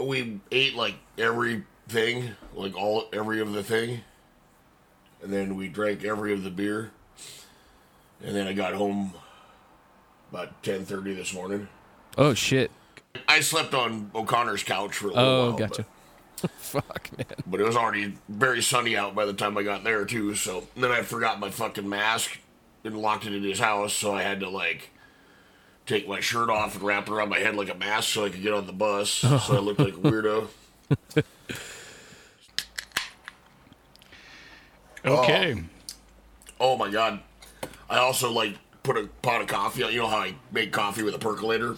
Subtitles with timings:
[0.00, 4.00] we ate like everything, like all every of the thing,
[5.22, 6.90] and then we drank every of the beer,
[8.22, 9.12] and then I got home
[10.32, 11.68] about ten thirty this morning.
[12.18, 12.70] Oh shit.
[13.28, 15.58] I slept on O'Connor's couch for a little Oh, while.
[15.58, 15.84] gotcha.
[16.58, 17.26] Fuck, man.
[17.28, 20.34] But, but it was already very sunny out by the time I got there too.
[20.36, 22.38] So and then I forgot my fucking mask
[22.84, 24.90] and locked it in his house, so I had to like
[25.90, 28.30] take my shirt off and wrap it around my head like a mask so I
[28.30, 29.22] could get on the bus.
[29.24, 29.38] Oh.
[29.38, 30.46] So I looked like a weirdo.
[35.02, 35.54] Okay.
[36.60, 36.72] Oh.
[36.72, 37.20] oh my god!
[37.88, 39.82] I also like put a pot of coffee.
[39.82, 39.92] on.
[39.92, 41.76] You know how I make coffee with a percolator?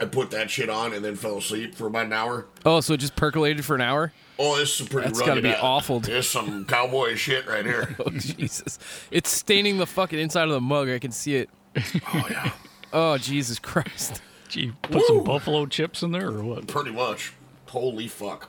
[0.00, 2.46] I put that shit on and then fell asleep for about an hour.
[2.64, 4.12] Oh, so it just percolated for an hour?
[4.38, 5.44] Oh, this is some pretty That's rugged.
[5.44, 6.00] gotta be awful.
[6.00, 7.94] This is some cowboy shit right here.
[8.04, 8.78] Oh Jesus!
[9.10, 10.88] It's staining the fucking inside of the mug.
[10.88, 11.50] I can see it.
[11.76, 12.52] Oh yeah,
[12.94, 14.22] Oh Jesus Christ!
[14.48, 16.68] Gee, put some buffalo chips in there or what?
[16.68, 17.32] pretty much.
[17.66, 18.48] Holy fuck.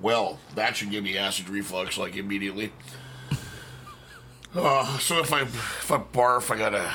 [0.00, 2.72] Well, that should give me acid reflux like immediately.
[4.56, 6.94] Uh, so if I if I barf, I got a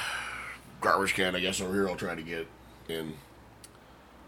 [0.80, 1.36] garbage can.
[1.36, 1.90] I guess over here.
[1.90, 2.48] I'll try to get
[2.88, 3.16] in.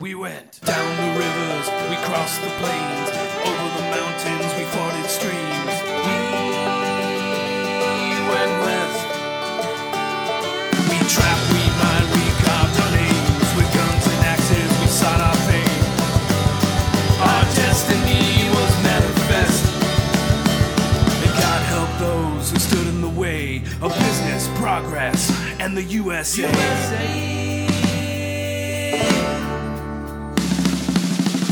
[0.02, 3.10] We went down the rivers, we crossed the plains,
[3.48, 5.76] over the mountains, we forded streams.
[8.02, 9.06] We went west.
[10.90, 11.41] We trapped,
[22.62, 26.46] stood in the way of business, progress, and the USA.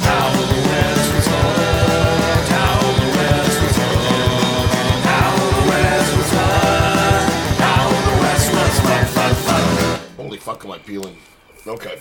[0.06, 7.60] How the West was loved, how the West was loved, how the West was loved,
[7.60, 10.16] how the West was fucked, fucked, fucked.
[10.16, 11.18] Holy fuck, am I peeling?
[11.66, 11.98] Okay.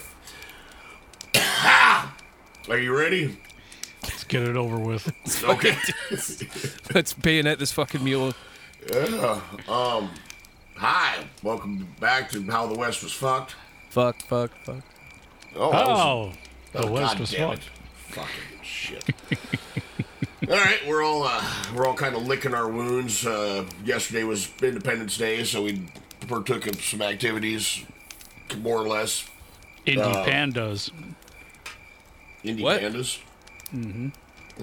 [1.35, 2.15] Ah!
[2.69, 3.39] Are you ready?
[4.03, 5.11] Let's get it over with.
[5.45, 5.79] Okay.
[6.95, 8.35] Let's bayonet this fucking mule.
[10.77, 13.55] Hi, welcome back to How the West Was Fucked.
[13.91, 14.83] Fuck, fuck, fuck.
[15.55, 16.33] Oh, that was- Oh,
[16.73, 17.59] the oh, West God was fucked.
[17.59, 17.71] it.
[18.15, 19.05] Fucking shit.
[20.51, 23.27] all right, we're all uh, we're all kind of licking our wounds.
[23.27, 25.83] Uh, yesterday was Independence Day, so we
[26.27, 27.85] partook of some activities,
[28.63, 29.29] more or less.
[29.87, 30.91] Indie Uh, pandas.
[32.43, 32.81] Indie What?
[32.81, 33.19] pandas.
[33.75, 34.09] Mm-hmm.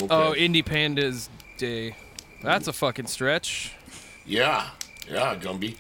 [0.04, 0.08] Okay.
[0.10, 1.96] Oh, Indie Pandas Day.
[2.42, 3.75] That's a fucking stretch.
[4.26, 4.70] Yeah,
[5.10, 5.76] yeah, Gumby.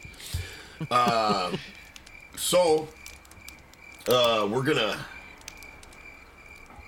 [0.90, 1.56] Uh,
[2.36, 2.88] so,
[4.08, 4.98] uh, we're gonna.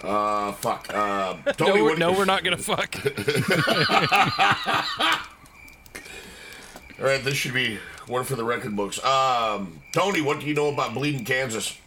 [0.04, 0.88] Uh, fuck.
[0.94, 2.96] Uh, No, Tony, we're, what, no, we're not gonna fuck.
[7.00, 9.04] All right, this should be one for the record books.
[9.04, 11.78] Um, Tony, what do you know about Bleeding Kansas?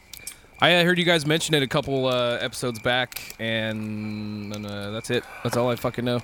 [0.61, 5.25] I heard you guys mention it a couple uh, episodes back, and uh, that's it.
[5.43, 6.21] That's all I fucking know.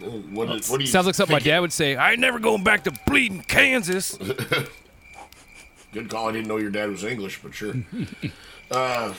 [0.00, 1.96] What, is- what do you Sounds like something my dad would say.
[1.96, 4.16] I ain't never going back to bleeding Kansas.
[5.92, 6.28] Good call.
[6.28, 7.74] I didn't know your dad was English, but sure.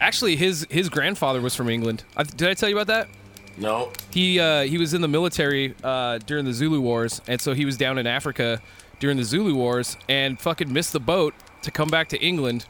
[0.00, 2.04] Actually, his his grandfather was from England.
[2.16, 3.08] I, did I tell you about that?
[3.56, 3.92] No.
[4.10, 7.64] He uh, he was in the military uh, during the Zulu Wars, and so he
[7.64, 8.60] was down in Africa
[8.98, 12.66] during the Zulu Wars, and fucking missed the boat to come back to England.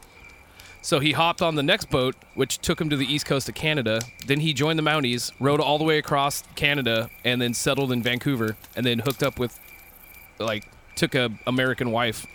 [0.83, 3.55] So he hopped on the next boat, which took him to the east coast of
[3.55, 4.01] Canada.
[4.27, 8.03] Then he joined the Mounties, rode all the way across Canada, and then settled in
[8.03, 9.57] Vancouver, and then hooked up with,
[10.39, 12.27] like, took a American wife,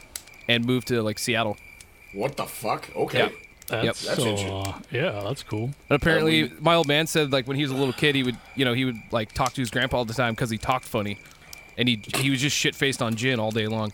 [0.48, 1.58] and moved to like Seattle.
[2.14, 2.88] What the fuck?
[2.96, 3.18] Okay.
[3.18, 3.28] Yeah.
[3.68, 5.64] That's, That's uh, yeah, that's cool.
[5.90, 8.38] And apparently, my old man said like when he was a little kid, he would
[8.56, 10.86] you know he would like talk to his grandpa all the time because he talked
[10.86, 11.20] funny,
[11.76, 13.92] and he he was just shit faced on gin all day long,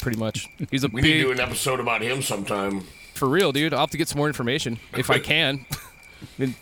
[0.00, 0.48] pretty much.
[0.70, 2.86] He's a We need to do an episode about him sometime.
[3.22, 3.72] For real dude.
[3.72, 5.64] I'll have to get some more information if I can.
[5.70, 5.76] I
[6.38, 6.56] mean,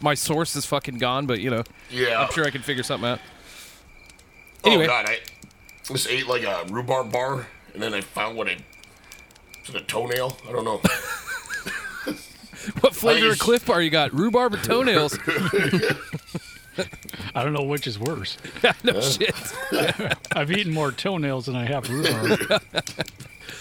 [0.00, 2.20] my source is fucking gone, but you know Yeah.
[2.22, 3.18] I'm sure I can figure something out.
[4.62, 4.84] Oh, anyway.
[4.84, 5.18] Oh god, I
[5.82, 8.52] just ate like a rhubarb bar, and then I found what I.
[9.64, 10.36] Is it a toenail?
[10.48, 10.80] I don't know.
[12.80, 14.12] What flavor of Clif Bar you got?
[14.12, 15.18] Rhubarb or toenails?
[17.34, 18.36] I don't know which is worse.
[18.84, 19.34] no shit.
[20.32, 22.62] I've eaten more toenails than I have rhubarb.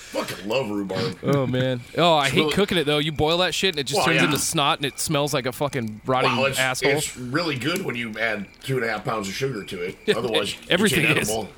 [0.08, 1.18] Fucking love rhubarb.
[1.22, 1.82] Oh man.
[1.98, 2.98] Oh, I hate really- cooking it though.
[2.98, 4.26] You boil that shit and it just Well, turns yeah.
[4.26, 6.92] into snot and it smells like a fucking rotting Wow, it's, asshole.
[6.92, 9.98] it's really good when you add two and a half pounds of sugar to it.
[10.16, 11.30] Otherwise, Everything it's is.
[11.30, 11.50] inedible.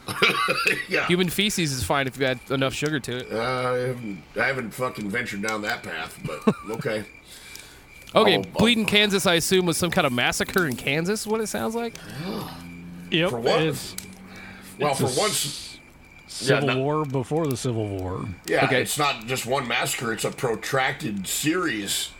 [0.89, 1.05] yeah.
[1.07, 3.31] Human feces is fine if you add enough sugar to it.
[3.31, 7.05] Uh, I haven't, I haven't fucking ventured down that path, but okay.
[8.15, 8.59] Okay, Oh, oh.
[8.59, 11.27] Bleeding Kansas, I assume, was some kind of massacre in Kansas.
[11.27, 11.93] What it sounds like.
[13.11, 13.61] Yep, For what?
[13.63, 13.95] it's
[14.79, 15.79] Well, It's for a once,
[16.27, 18.25] Civil no- War before the Civil War.
[18.45, 18.83] yeah, Okay.
[18.83, 22.11] it's not just one massacre; it's a protracted series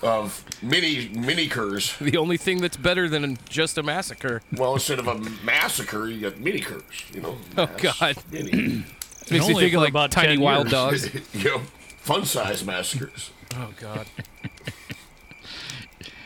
[0.00, 1.94] of mini mini curs.
[2.00, 4.40] The only thing that's better than just a massacre.
[4.56, 6.82] Well, instead of a massacre, you got mini curs.
[7.12, 7.36] You know.
[7.58, 8.16] Oh, God.
[8.30, 8.50] Mini.
[9.30, 11.12] Makes me only think of like about tiny wild dogs.
[11.34, 11.58] you know,
[11.98, 13.30] fun size massacres.
[13.54, 14.06] Oh God.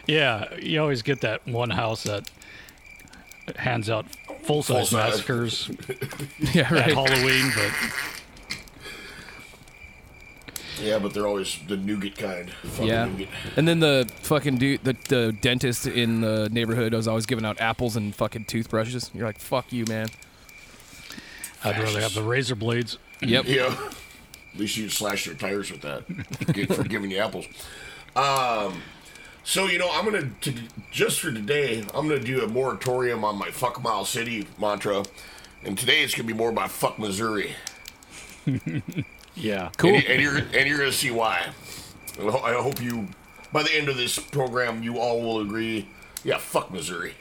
[0.06, 2.30] Yeah, you always get that one house that
[3.56, 4.06] hands out
[4.42, 4.92] full size Full-size.
[4.92, 5.70] massacres
[6.54, 6.94] Yeah, at right.
[6.94, 7.72] Halloween, but
[10.82, 12.50] Yeah, but they're always the nougat kind.
[12.50, 13.04] Fucking Yeah.
[13.06, 13.28] nougat.
[13.56, 17.60] And then the fucking dude, the, the dentist in the neighborhood was always giving out
[17.60, 19.10] apples and fucking toothbrushes.
[19.14, 20.08] You're like, fuck you, man.
[21.64, 22.98] I'd rather have the razor blades.
[23.22, 23.44] Yep.
[23.48, 23.74] Yeah.
[24.54, 26.06] At least you slash their tires with that
[26.52, 27.46] Get- for giving you apples.
[28.14, 28.80] Um,
[29.46, 30.52] so you know, I'm gonna to,
[30.90, 35.04] just for today, I'm gonna do a moratorium on my "fuck Mile City" mantra,
[35.64, 37.52] and today it's gonna be more about "fuck Missouri."
[39.34, 39.70] Yeah.
[39.76, 39.94] Cool.
[39.94, 41.46] And, you- and you're and you're gonna see why.
[42.20, 43.08] I I hope you,
[43.52, 45.88] by the end of this program, you all will agree.
[46.24, 47.14] Yeah, fuck Missouri.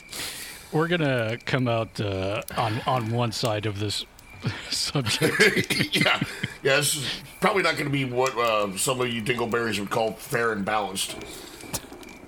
[0.72, 4.06] We're gonna come out uh, on on one side of this
[4.70, 5.96] subject.
[5.96, 6.22] yeah,
[6.64, 6.76] yeah.
[6.78, 7.06] This is
[7.42, 10.64] probably not going to be what uh, some of you dingleberries would call fair and
[10.66, 11.16] balanced,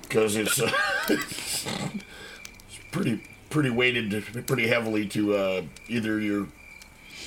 [0.08, 0.72] because it's, uh,
[1.10, 1.66] it's
[2.92, 6.48] pretty pretty weighted to- pretty heavily to uh, either you're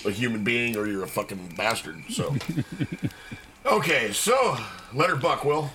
[0.04, 2.02] a human being or you're a fucking bastard.
[2.10, 2.34] So,
[3.66, 4.56] okay, so
[4.94, 5.70] letter buck, Will.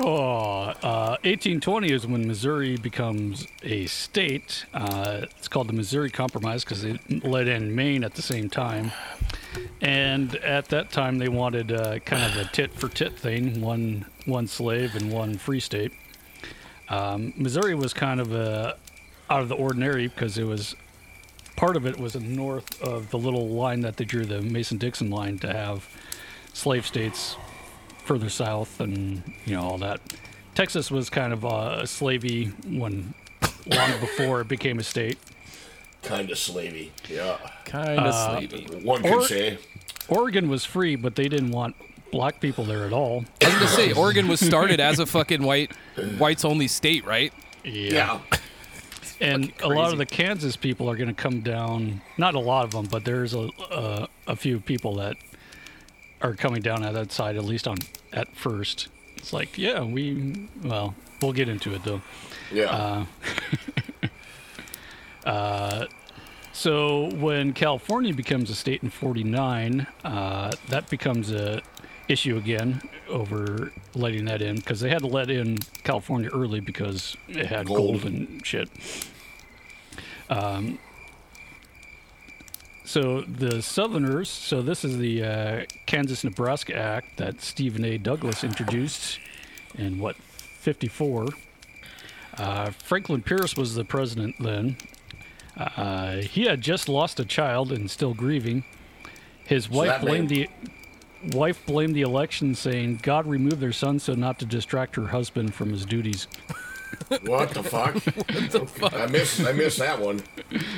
[0.00, 4.64] Oh, uh, 1820 is when Missouri becomes a state.
[4.72, 8.92] Uh, it's called the Missouri Compromise because it let in Maine at the same time.
[9.80, 14.06] And at that time, they wanted uh, kind of a tit for tit thing one,
[14.26, 15.92] one slave and one free state.
[16.88, 18.74] Um, Missouri was kind of uh,
[19.30, 20.74] out of the ordinary because it was
[21.56, 25.10] part of it was north of the little line that they drew the Mason Dixon
[25.10, 25.88] line to have
[26.52, 27.36] slave states
[28.04, 30.00] further south and you know all that.
[30.54, 32.46] Texas was kind of uh, a slavey
[32.78, 33.14] when
[33.66, 35.18] long before it became a state.
[36.02, 36.90] Kind of slavey.
[37.08, 38.84] Yeah, Kind of uh, slavey.
[38.84, 39.58] one could Or- say.
[40.08, 41.76] Oregon was free, but they didn't want
[42.10, 43.24] black people there at all.
[43.42, 45.70] I was gonna say Oregon was started as a fucking white,
[46.18, 47.32] whites only state, right?
[47.64, 48.18] Yeah.
[49.20, 52.00] and a lot of the Kansas people are going to come down.
[52.18, 55.16] Not a lot of them, but there's a a, a few people that
[56.22, 57.76] are coming down at that side, at least on
[58.12, 58.88] at first.
[59.18, 62.00] It's like, yeah, we well, we'll get into it though.
[62.50, 62.64] Yeah.
[62.70, 63.04] Uh,
[66.52, 71.62] So when California becomes a state in '49, uh, that becomes a
[72.08, 77.16] issue again over letting that in because they had to let in California early because
[77.28, 78.02] it had Gold.
[78.02, 78.68] gold, and shit.
[80.28, 80.78] Um,
[82.84, 87.98] so the Southerners, so this is the uh, Kansas-Nebraska Act that Stephen A.
[87.98, 89.20] Douglas introduced
[89.76, 91.28] in what 54.
[92.36, 94.76] Uh, Franklin Pierce was the president then.
[95.56, 98.64] Uh, he had just lost a child and still grieving.
[99.44, 100.48] His wife that blamed made-
[101.24, 105.08] the wife blamed the election, saying God removed their son so not to distract her
[105.08, 106.26] husband from his duties.
[107.24, 107.94] What the fuck?
[108.04, 108.92] what the fuck?
[108.94, 110.22] I missed I missed that one.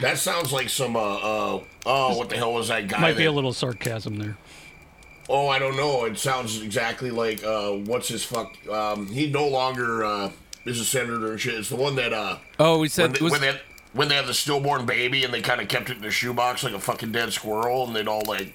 [0.02, 3.00] That sounds like some uh uh oh what the hell was that guy?
[3.00, 4.36] Might be a little sarcasm there.
[5.30, 6.04] Oh, I don't know.
[6.04, 10.30] It sounds exactly like uh what's his fuck um he no longer uh
[10.66, 11.54] is a senator and shit.
[11.54, 13.60] It's the one that uh Oh, we when said they, it was when they had,
[13.92, 16.62] when they had the stillborn baby and they kind of kept it in a shoebox
[16.64, 18.54] like a fucking dead squirrel and they'd all like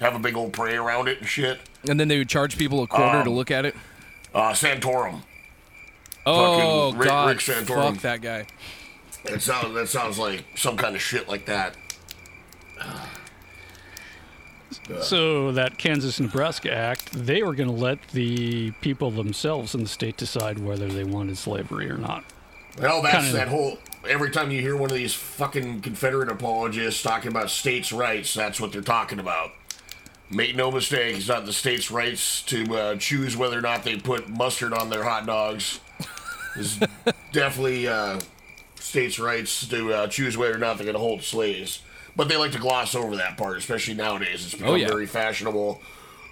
[0.00, 1.58] have a big old prey around it and shit.
[1.88, 3.74] and then they would charge people a quarter to Um, look at it.
[4.34, 5.22] Uh Santorum.
[6.24, 7.92] Oh Rick- God, Rick Santorum.
[7.94, 8.46] fuck that guy.
[9.24, 11.76] That sounds that sounds like some kind of shit like that.
[15.00, 20.16] So that Kansas-Nebraska Act, they were going to let the people themselves in the state
[20.16, 22.24] decide whether they wanted slavery or not.
[22.80, 23.78] Well, that's Kinda- that whole.
[24.08, 28.60] Every time you hear one of these fucking Confederate apologists talking about states' rights, that's
[28.60, 29.50] what they're talking about.
[30.30, 33.96] Make no mistake, it's not the states' rights to uh, choose whether or not they
[33.96, 35.80] put mustard on their hot dogs.
[36.56, 36.78] It's
[37.32, 38.20] definitely uh,
[38.76, 41.82] states' rights to uh, choose whether or not they're going to hold slaves.
[42.16, 44.44] But they like to gloss over that part, especially nowadays.
[44.44, 44.88] It's become Oh, yeah.
[44.88, 45.80] very fashionable.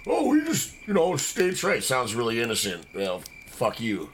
[0.07, 2.87] Oh, we just, you know, states' rights sounds really innocent.
[2.95, 4.09] Well, fuck you.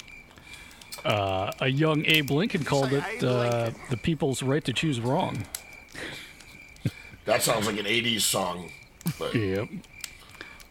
[1.05, 5.45] A young Abe Lincoln called it uh, the people's right to choose wrong.
[7.27, 8.71] That sounds like an 80s song.
[9.19, 9.69] But Yep.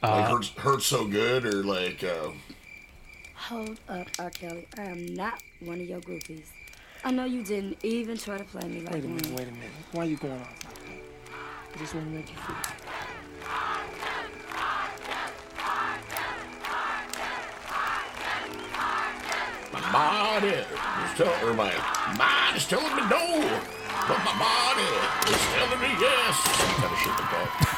[0.03, 2.29] like hurts, hurts so good or like uh,
[3.35, 4.29] Hold up, R.
[4.29, 4.67] Kelly.
[4.77, 6.45] I am not one of your groupies.
[7.03, 9.35] I know you didn't even try to play me like Wait a minute, one.
[9.35, 9.71] wait a minute.
[9.93, 11.73] Why are you going off like that?
[11.73, 12.55] I just want to make you feel.
[19.91, 20.65] Body is
[21.17, 21.73] telling, or my
[22.17, 23.59] mind is telling me no,
[24.07, 24.89] but my body
[25.31, 26.35] is telling me yes.
[26.77, 27.75] Kind of shit like that.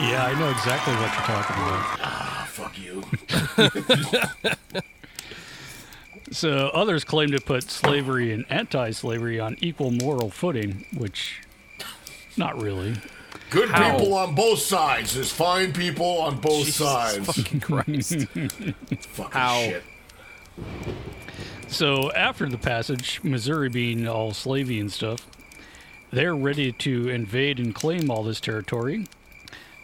[0.00, 1.82] Yeah, I know exactly what you're talking about.
[2.00, 3.02] Ah, fuck you.
[6.30, 11.42] So others claim to put slavery and anti-slavery on equal moral footing, which
[12.36, 12.96] not really.
[13.50, 13.96] Good How?
[13.96, 15.14] people on both sides.
[15.14, 17.26] There's fine people on both Jesus sides.
[17.26, 18.26] fucking Christ.
[18.28, 19.60] Fucking How?
[19.60, 19.84] shit.
[21.68, 25.26] So after the passage, Missouri being all slavey and stuff,
[26.12, 29.08] they're ready to invade and claim all this territory.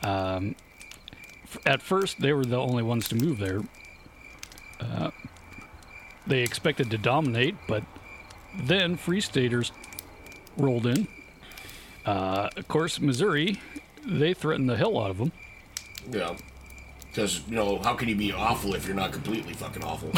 [0.03, 0.55] Um,
[1.43, 3.63] f- at first, they were the only ones to move there.
[4.79, 5.11] Uh,
[6.27, 7.83] they expected to dominate, but
[8.63, 9.73] then free staters
[10.57, 11.09] rolled in.
[12.07, 13.61] Uh, of course, Missouri,
[14.07, 15.33] they threatened the hell out of them.
[16.11, 16.37] Yeah.
[17.11, 20.13] Because, you know, how can you be awful if you're not completely fucking awful?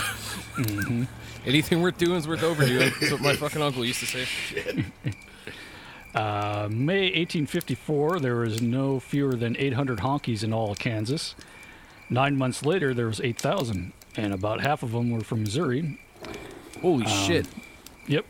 [1.46, 2.92] Anything worth doing is worth overdoing.
[3.00, 4.84] That's what my fucking uncle used to say.
[6.14, 11.34] Uh, May 1854, there was no fewer than 800 honkies in all of Kansas.
[12.10, 15.98] Nine months later, there was 8,000, and about half of them were from Missouri.
[16.82, 17.46] Holy shit.
[18.08, 18.26] Yep.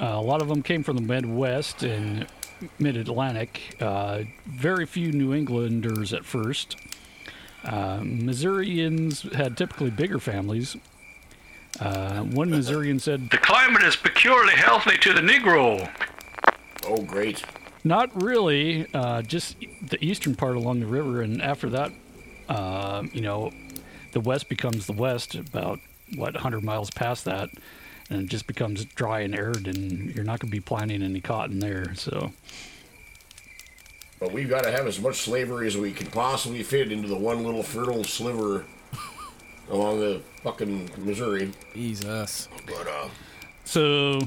[0.00, 2.26] Uh, a lot of them came from the Midwest and
[2.80, 3.76] Mid-Atlantic.
[3.80, 6.76] Uh, very few New Englanders at first.
[7.66, 10.76] Uh, Missourians had typically bigger families.
[11.80, 15.90] Uh, one Missourian said, The climate is peculiarly healthy to the Negro.
[16.86, 17.42] Oh, great.
[17.84, 18.86] Not really.
[18.94, 21.92] Uh, just the eastern part along the river, and after that,
[22.48, 23.52] uh, you know,
[24.12, 25.34] the west becomes the west.
[25.34, 25.80] About
[26.14, 27.50] what 100 miles past that,
[28.08, 31.20] and it just becomes dry and arid, and you're not going to be planting any
[31.20, 31.94] cotton there.
[31.94, 32.32] So,
[34.18, 37.16] But we've got to have as much slavery as we can possibly fit into the
[37.16, 38.64] one little fertile sliver
[39.70, 41.52] along the fucking Missouri.
[41.74, 42.48] Jesus.
[42.66, 43.08] But, uh,
[43.64, 44.20] so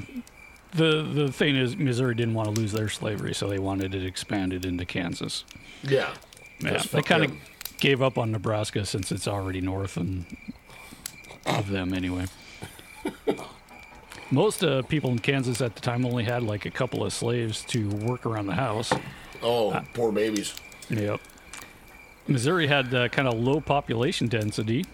[0.74, 4.05] the the thing is, Missouri didn't want to lose their slavery, so they wanted it
[4.05, 5.46] expanded into Kansas.
[5.84, 6.13] yeah.
[6.62, 7.31] Yeah, Just they fuck kind of
[7.77, 10.25] gave up on Nebraska since it's already north and
[11.46, 12.25] of them anyway.
[14.29, 17.63] Most uh, people in Kansas at the time only had like a couple of slaves
[17.65, 18.91] to work around the house.
[19.41, 20.53] Oh, poor babies.
[20.89, 21.19] Yep.
[22.27, 24.86] Missouri had uh, kind of low population density,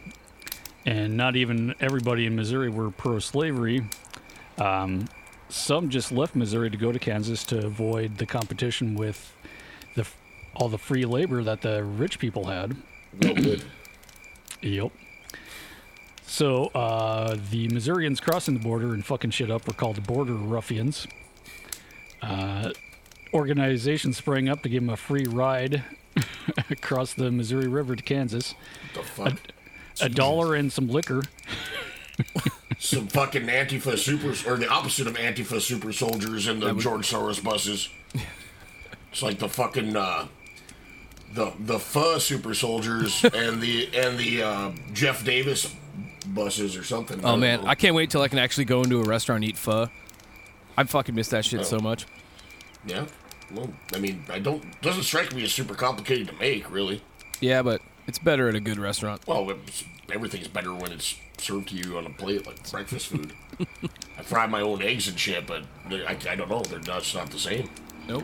[0.85, 3.83] and not even everybody in Missouri were pro-slavery.
[4.57, 5.07] Um,
[5.49, 9.33] some just left Missouri to go to Kansas to avoid the competition with
[9.95, 10.07] the
[10.55, 12.75] all the free labor that the rich people had.
[13.21, 13.63] No good.
[14.61, 14.91] Yep.
[16.25, 20.33] So uh, the Missourians crossing the border and fucking shit up were called the Border
[20.33, 21.07] Ruffians.
[22.21, 22.71] Uh,
[23.33, 25.83] organizations sprang up to give them a free ride
[26.69, 28.55] across the Missouri River to Kansas.
[28.93, 29.39] the fuck?
[30.01, 31.21] A dollar and some liquor.
[32.79, 37.41] Some fucking Antifa super, or the opposite of Antifa super soldiers in the George Soros
[37.41, 37.89] buses.
[39.11, 40.27] It's like the fucking, uh,
[41.33, 45.73] the the pho super soldiers and the and the uh, Jeff Davis
[46.27, 47.19] buses or something.
[47.19, 47.67] Oh don't man, know.
[47.67, 49.87] I can't wait till I can actually go into a restaurant and eat pho.
[50.77, 52.05] I fucking miss that shit so much.
[52.85, 53.05] Yeah.
[53.53, 54.81] Well, I mean, I don't.
[54.81, 57.01] Doesn't strike me as super complicated to make, really.
[57.39, 59.21] Yeah, but it's better at a good restaurant.
[59.27, 63.33] Well, it's, everything's better when it's served to you on a plate like breakfast food.
[64.17, 66.61] I fry my own eggs and shit, but I, I don't know.
[66.61, 67.69] They're not, it's not the same.
[68.07, 68.23] Nope.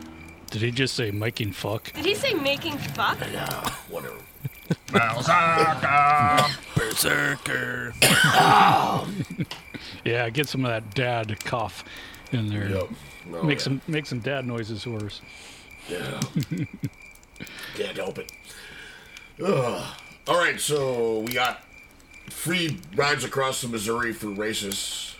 [0.50, 1.92] Did he just say making fuck?
[1.92, 3.18] Did he say making fuck?
[3.20, 4.16] Yeah, whatever.
[6.76, 7.94] Berserker.
[10.04, 11.84] Yeah, get some of that dad cough
[12.34, 12.68] in there.
[12.68, 12.88] Yep.
[13.34, 13.62] Oh, Make yeah.
[13.64, 15.20] some make some dad noises for us.
[15.88, 16.20] Yeah.
[17.74, 18.30] Can't help it.
[19.44, 19.94] Ugh.
[20.28, 21.62] All right, so we got
[22.30, 25.16] free rides across the Missouri for racists.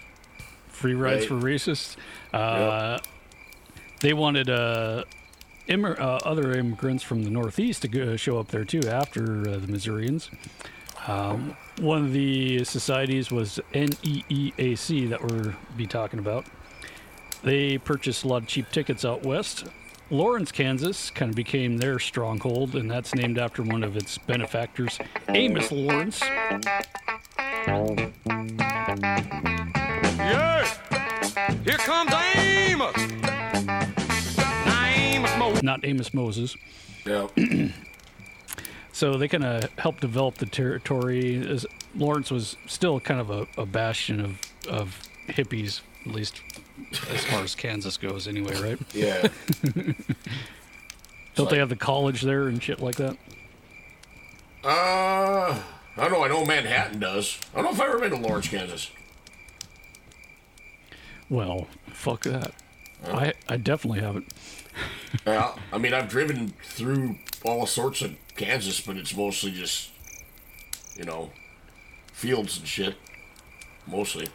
[0.68, 1.40] Free rides Right.
[1.40, 1.96] for racists.
[2.32, 2.98] Uh,
[4.00, 5.04] They wanted uh,
[5.68, 9.56] immir- uh, other immigrants from the Northeast to go, show up there too after uh,
[9.58, 10.30] the Missourians.
[11.08, 16.46] Um, one of the societies was NEEAC that we'll be talking about.
[17.42, 19.64] They purchased a lot of cheap tickets out west.
[20.10, 24.98] Lawrence, Kansas kind of became their stronghold, and that's named after one of its benefactors,
[25.28, 26.20] Amos Lawrence.
[30.18, 30.78] Yes!
[31.64, 32.94] Here comes Amos!
[34.66, 35.54] Amos Mo.
[35.62, 36.56] Not Amos Moses.
[37.06, 37.28] Yeah.
[38.94, 41.36] So they kind of helped develop the territory.
[41.48, 46.42] As Lawrence was still kind of a, a bastion of, of hippies, at least
[47.10, 48.78] as far as Kansas goes, anyway, right?
[48.94, 49.28] Yeah.
[51.34, 53.16] Don't they have the college there and shit like that?
[54.62, 55.62] Uh, I
[55.96, 56.22] don't know.
[56.24, 57.38] I know Manhattan does.
[57.52, 58.90] I don't know if I've ever been to Lawrence, Kansas.
[61.30, 62.52] Well, fuck that.
[63.06, 64.32] I I definitely haven't.
[65.26, 69.90] Yeah, I mean, I've driven through all sorts of Kansas, but it's mostly just,
[70.96, 71.30] you know,
[72.14, 72.94] fields and shit.
[73.86, 74.28] Mostly.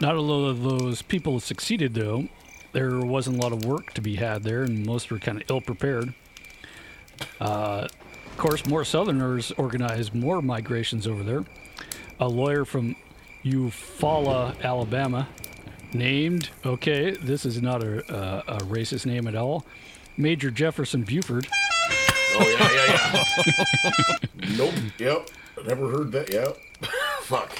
[0.00, 2.28] Not a lot of those people succeeded, though.
[2.72, 5.50] There wasn't a lot of work to be had there, and most were kind of
[5.50, 6.14] ill prepared.
[7.40, 7.86] Uh,
[8.26, 11.44] of course, more Southerners organized more migrations over there.
[12.18, 12.96] A lawyer from
[13.44, 15.28] Eufaula, Alabama,
[15.92, 17.98] named, okay, this is not a,
[18.48, 19.66] a, a racist name at all,
[20.16, 21.46] Major Jefferson Buford.
[22.32, 24.56] Oh yeah, yeah, yeah.
[24.56, 24.74] nope.
[24.98, 25.30] Yep.
[25.66, 26.32] Never heard that.
[26.32, 26.58] Yep.
[27.22, 27.50] Fuck.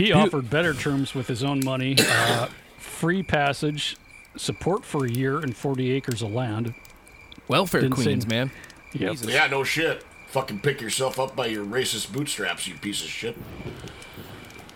[0.00, 2.46] He offered better terms with his own money, uh,
[2.78, 3.96] free passage,
[4.36, 6.74] support for a year, and 40 acres of land.
[7.48, 8.50] Welfare Didn't say- queens, man.
[8.92, 9.12] Yep.
[9.12, 9.26] Jesus.
[9.28, 10.04] Yeah, no shit.
[10.28, 13.36] Fucking pick yourself up by your racist bootstraps, you piece of shit.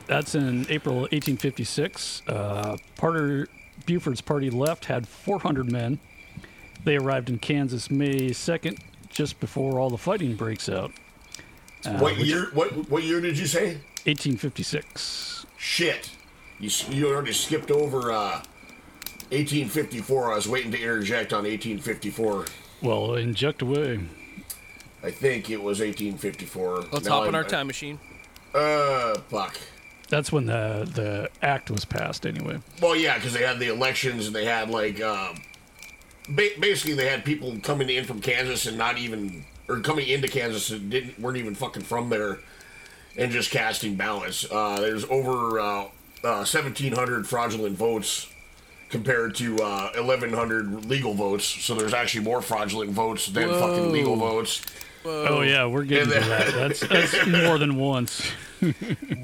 [0.07, 2.23] That's in April 1856.
[2.28, 3.47] Uh, Parter,
[3.87, 5.99] Buford's party left had 400 men.
[6.85, 8.78] They arrived in Kansas May 2nd,
[9.09, 10.93] just before all the fighting breaks out.
[11.87, 12.49] Uh, what which- year?
[12.52, 13.78] What what year did you say?
[14.06, 15.46] 1856.
[15.56, 16.11] Shit.
[16.61, 18.42] You you already skipped over uh,
[19.30, 20.32] 1854.
[20.32, 22.46] I was waiting to interject on 1854.
[22.82, 24.00] Well, inject away.
[25.02, 26.84] I think it was 1854.
[26.92, 27.99] Let's Now hop in I'm- our time machine.
[28.54, 29.58] Uh, fuck.
[30.11, 32.58] That's when the the act was passed, anyway.
[32.80, 35.32] Well, yeah, because they had the elections and they had like, uh,
[36.28, 40.28] ba- basically they had people coming in from Kansas and not even, or coming into
[40.28, 42.38] Kansas and didn't weren't even fucking from there,
[43.16, 44.50] and just casting ballots.
[44.50, 45.85] Uh, there's over uh,
[46.25, 48.28] uh, 1,700 fraudulent votes
[48.90, 51.44] compared to uh, 1,100 legal votes.
[51.44, 54.62] So there's actually more fraudulent votes than fucking legal votes.
[55.04, 56.54] Oh, yeah, we're getting to that.
[56.54, 58.23] That's, that's more than once.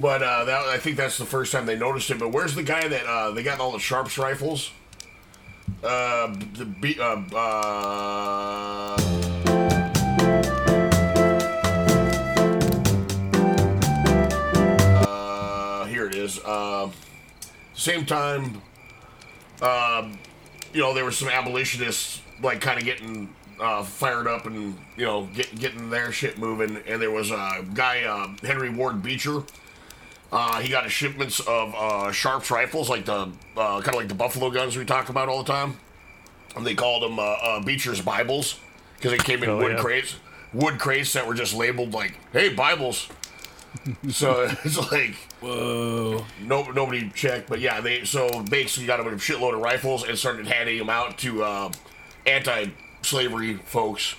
[0.00, 2.18] But uh, that, I think that's the first time they noticed it.
[2.18, 4.70] But where's the guy that uh, they got all the sharps rifles?
[5.82, 8.96] Uh, the B, uh, uh,
[16.38, 16.90] uh, here it is.
[16.90, 16.90] Uh,
[17.74, 18.60] same time,
[19.62, 20.18] um,
[20.72, 25.04] you know, there were some abolitionists like kind of getting uh, fired up and you
[25.04, 26.78] know get, getting their shit moving.
[26.86, 29.42] And there was a guy, uh, Henry Ward Beecher.
[30.32, 34.08] Uh, he got a shipments of uh, Sharps rifles, like the uh, kind of like
[34.08, 35.76] the Buffalo guns we talk about all the time.
[36.56, 38.58] And they called them uh, uh, Beecher's Bibles
[38.96, 39.78] because they came in Oh, wood yeah.
[39.80, 40.16] crates,
[40.52, 43.08] wood crates that were just labeled like, "Hey, Bibles."
[44.08, 46.24] so it's like Whoa.
[46.42, 50.46] no, nobody checked, but yeah, they so basically got a shitload of rifles and started
[50.46, 51.70] handing them out to uh,
[52.26, 54.14] anti-slavery folks.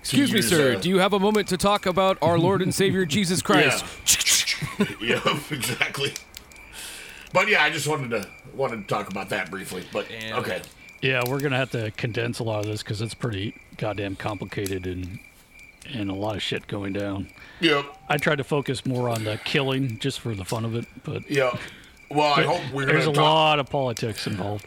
[0.00, 0.74] Excuse me, use, sir.
[0.76, 3.84] uh, Do you have a moment to talk about our Lord and Savior Jesus Christ?
[5.00, 6.12] yeah, exactly.
[7.32, 9.84] But yeah, I just wanted to wanted to talk about that briefly.
[9.92, 10.38] But Damn.
[10.40, 10.60] okay,
[11.00, 14.86] Yeah, we're gonna have to condense a lot of this because it's pretty goddamn complicated
[14.86, 15.18] and
[15.92, 17.28] and a lot of shit going down.
[17.60, 20.86] yep, I tried to focus more on the killing just for the fun of it,
[21.04, 21.56] but yeah.
[22.10, 23.22] Well, I hope we're there's a talk.
[23.22, 24.66] lot of politics involved.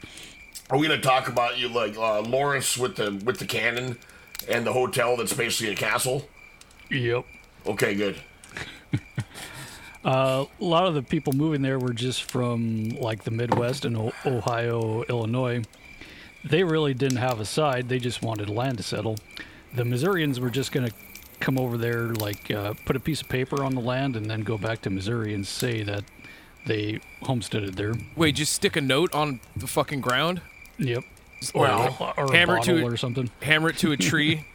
[0.69, 3.97] Are we gonna talk about you like uh, Lawrence with the with the cannon
[4.49, 6.27] and the hotel that's basically a castle?
[6.89, 7.25] Yep.
[7.67, 8.15] Okay, good.
[10.03, 14.13] A lot of the people moving there were just from like the Midwest and o-
[14.25, 15.63] Ohio, Illinois.
[16.43, 17.89] They really didn't have a side.
[17.89, 19.17] They just wanted land to settle.
[19.73, 20.93] The Missourians were just going to
[21.39, 24.41] come over there, like uh, put a piece of paper on the land, and then
[24.41, 26.03] go back to Missouri and say that
[26.65, 27.93] they homesteaded there.
[28.15, 30.41] Wait, just stick a note on the fucking ground,
[30.77, 31.03] Yep.
[31.53, 32.93] Well, or a hammer to bottle it.
[32.93, 33.29] or something.
[33.41, 34.45] hammer it to a tree.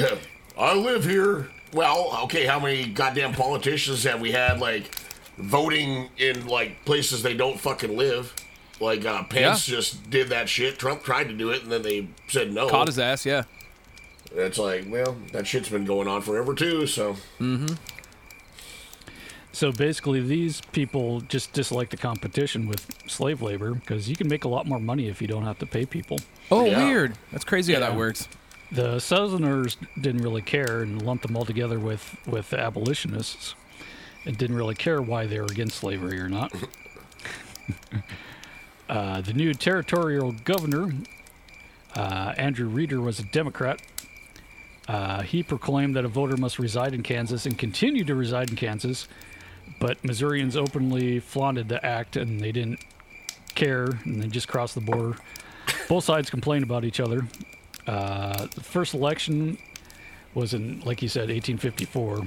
[0.58, 1.48] I live here.
[1.72, 4.94] Well, okay, how many goddamn politicians have we had like
[5.38, 8.34] voting in like places they don't fucking live?
[8.80, 9.76] Like uh, Pence Yeah.
[9.76, 10.78] just did that shit.
[10.78, 12.68] Trump tried to do it, and then they said no.
[12.68, 13.44] Caught his ass, yeah.
[14.34, 16.86] It's like, well, that shit's been going on forever too.
[16.86, 17.16] So
[19.52, 24.44] So basically, these people just dislike the competition with slave labor because you can make
[24.44, 26.18] a lot more money if you don't have to pay people.
[26.50, 26.84] Oh, Yeah.
[26.84, 27.14] weird.
[27.30, 28.28] That's crazy how that works.
[28.70, 33.54] The Southerners didn't really care and lumped them all together with, with the abolitionists
[34.24, 36.54] and didn't really care why they were against slavery or not.
[38.88, 40.94] uh, the new territorial governor,
[41.94, 43.82] uh, Andrew Reeder, was a Democrat.
[44.88, 48.56] Uh, he proclaimed that a voter must reside in Kansas and continue to reside in
[48.56, 49.06] Kansas,
[49.78, 52.80] but Missourians openly flaunted the act and they didn't
[53.54, 55.16] care and they just crossed the border.
[55.88, 57.26] Both sides complained about each other.
[57.86, 59.58] Uh, the first election
[60.34, 62.26] was in, like you said, 1854.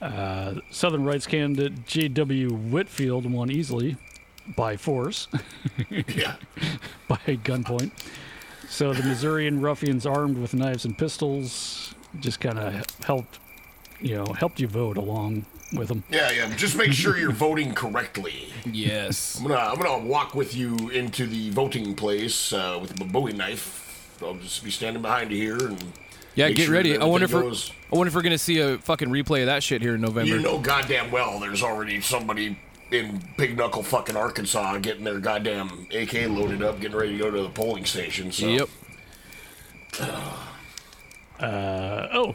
[0.00, 2.50] Uh, Southern rights candidate J.W.
[2.50, 3.96] Whitfield won easily
[4.56, 5.28] by force,
[5.90, 6.34] Yeah.
[7.08, 7.92] by gunpoint.
[8.72, 13.38] So the Missourian ruffians armed with knives and pistols just kind of helped,
[14.00, 16.02] you know, helped you vote along with them.
[16.10, 16.48] Yeah, yeah.
[16.56, 18.46] Just make sure you're voting correctly.
[18.64, 19.36] Yes.
[19.38, 23.34] I'm gonna I'm gonna walk with you into the voting place uh, with a Bowie
[23.34, 24.16] knife.
[24.22, 25.84] I'll just be standing behind you here and
[26.34, 26.96] Yeah, Make get sure ready.
[26.96, 29.40] I wonder if everything we're, goes- I wonder if we're gonna see a fucking replay
[29.40, 30.34] of that shit here in November.
[30.34, 32.58] you know goddamn well there's already somebody
[32.94, 37.30] in Big Knuckle fucking Arkansas getting their goddamn AK loaded up, getting ready to go
[37.30, 38.32] to the polling station.
[38.32, 38.68] So Yep.
[41.38, 42.34] Uh, oh,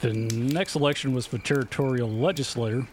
[0.00, 2.86] the next election was for territorial legislator.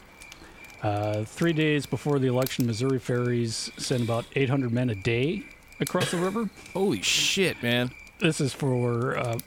[0.83, 5.43] Uh, three days before the election, Missouri ferries sent about 800 men a day
[5.79, 6.49] across the river.
[6.73, 7.91] Holy shit, man.
[8.19, 9.39] This is for uh,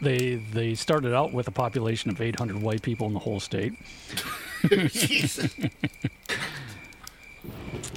[0.00, 3.74] they they started out with a population of 800 white people in the whole state.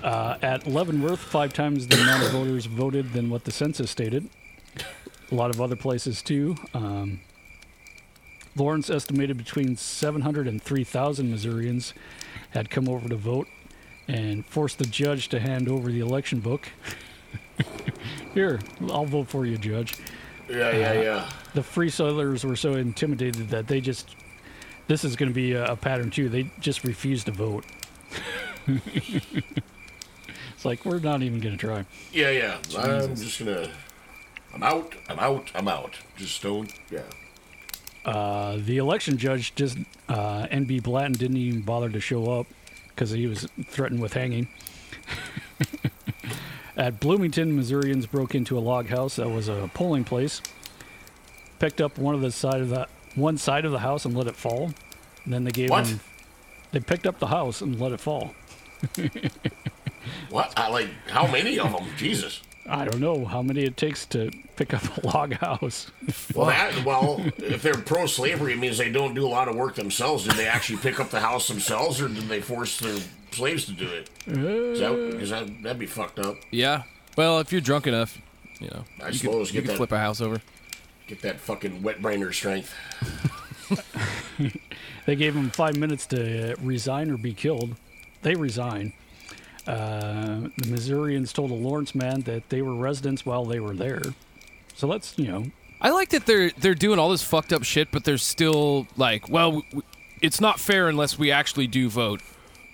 [0.04, 4.30] Uh, at Leavenworth, five times the amount of voters voted than what the census stated.
[5.32, 6.56] A lot of other places too.
[6.76, 7.22] Um,
[8.56, 11.96] Lawrence estimated between 700 and 3,000 Missourians
[12.52, 13.48] had come over to vote
[14.08, 16.70] and forced the judge to hand over the election book.
[18.36, 19.96] Here, I'll vote for you, judge.
[20.48, 21.30] Yeah, yeah, yeah.
[21.56, 24.16] The Free Soilers were so intimidated that they just.
[24.88, 26.30] This is going to be a, a pattern too.
[26.30, 27.66] They just refuse to vote.
[28.68, 31.86] it's like we're not even going to try.
[32.12, 32.58] Yeah, yeah.
[32.78, 33.70] I'm just gonna.
[34.54, 34.96] I'm out.
[35.10, 35.52] I'm out.
[35.56, 35.98] I'm out.
[36.16, 36.72] Just don't.
[36.92, 37.02] Yeah.
[38.06, 42.46] Uh, the election judge just uh, NB Blatton didn't even bother to show up
[42.90, 44.48] because he was threatened with hanging.
[46.78, 50.42] At Bloomington, Missourians broke into a log house that was a polling place,
[51.58, 54.28] picked up one of the side of the one side of the house and let
[54.28, 54.72] it fall.
[55.24, 55.88] And then they gave What?
[55.88, 56.00] him.
[56.72, 58.34] They picked up the house and let it fall.
[60.30, 60.54] What?
[60.58, 61.86] I like how many of them?
[61.98, 62.42] Jesus.
[62.68, 65.92] I don't know how many it takes to pick up a log house.
[66.34, 69.76] Well, that, well, if they're pro-slavery, it means they don't do a lot of work
[69.76, 70.24] themselves.
[70.26, 72.98] Did they actually pick up the house themselves, or did they force their
[73.32, 74.10] slaves to do it?
[74.26, 75.42] Because uh.
[75.46, 76.38] that that'd be fucked up?
[76.52, 76.84] Yeah.
[77.16, 78.20] Well, if you're drunk enough,
[78.60, 80.42] you know, I you suppose, could, you could that- flip a house over.
[81.08, 82.74] Get that fucking wet brainer strength.
[85.06, 87.76] They gave him five minutes to uh, resign or be killed.
[88.24, 88.94] They resign.
[89.68, 94.02] Uh, the Missourians told a Lawrence man that they were residents while they were there.
[94.76, 95.46] So that's, you know,
[95.80, 99.30] I like that they're they're doing all this fucked up shit, but they're still like,
[99.30, 99.84] well, w- w-
[100.24, 102.22] it's not fair unless we actually do vote.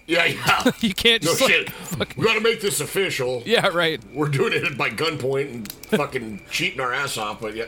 [0.08, 0.72] Yeah, yeah.
[0.80, 1.70] You can't No just like, shit.
[1.70, 3.44] fucking- We got to make this official.
[3.46, 4.02] yeah, right.
[4.14, 7.66] We're doing it by gunpoint and fucking cheating our ass off, but yeah.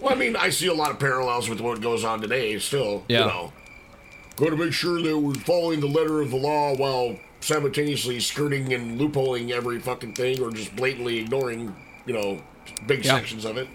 [0.00, 2.58] Well, I mean, I see a lot of parallels with what goes on today.
[2.58, 3.20] Still, Yeah.
[3.20, 3.52] you know,
[4.36, 8.72] got to make sure that we're following the letter of the law while simultaneously skirting
[8.72, 11.74] and loopholing every fucking thing, or just blatantly ignoring,
[12.06, 12.42] you know,
[12.86, 13.12] big Yeah.
[13.16, 13.68] sections of it.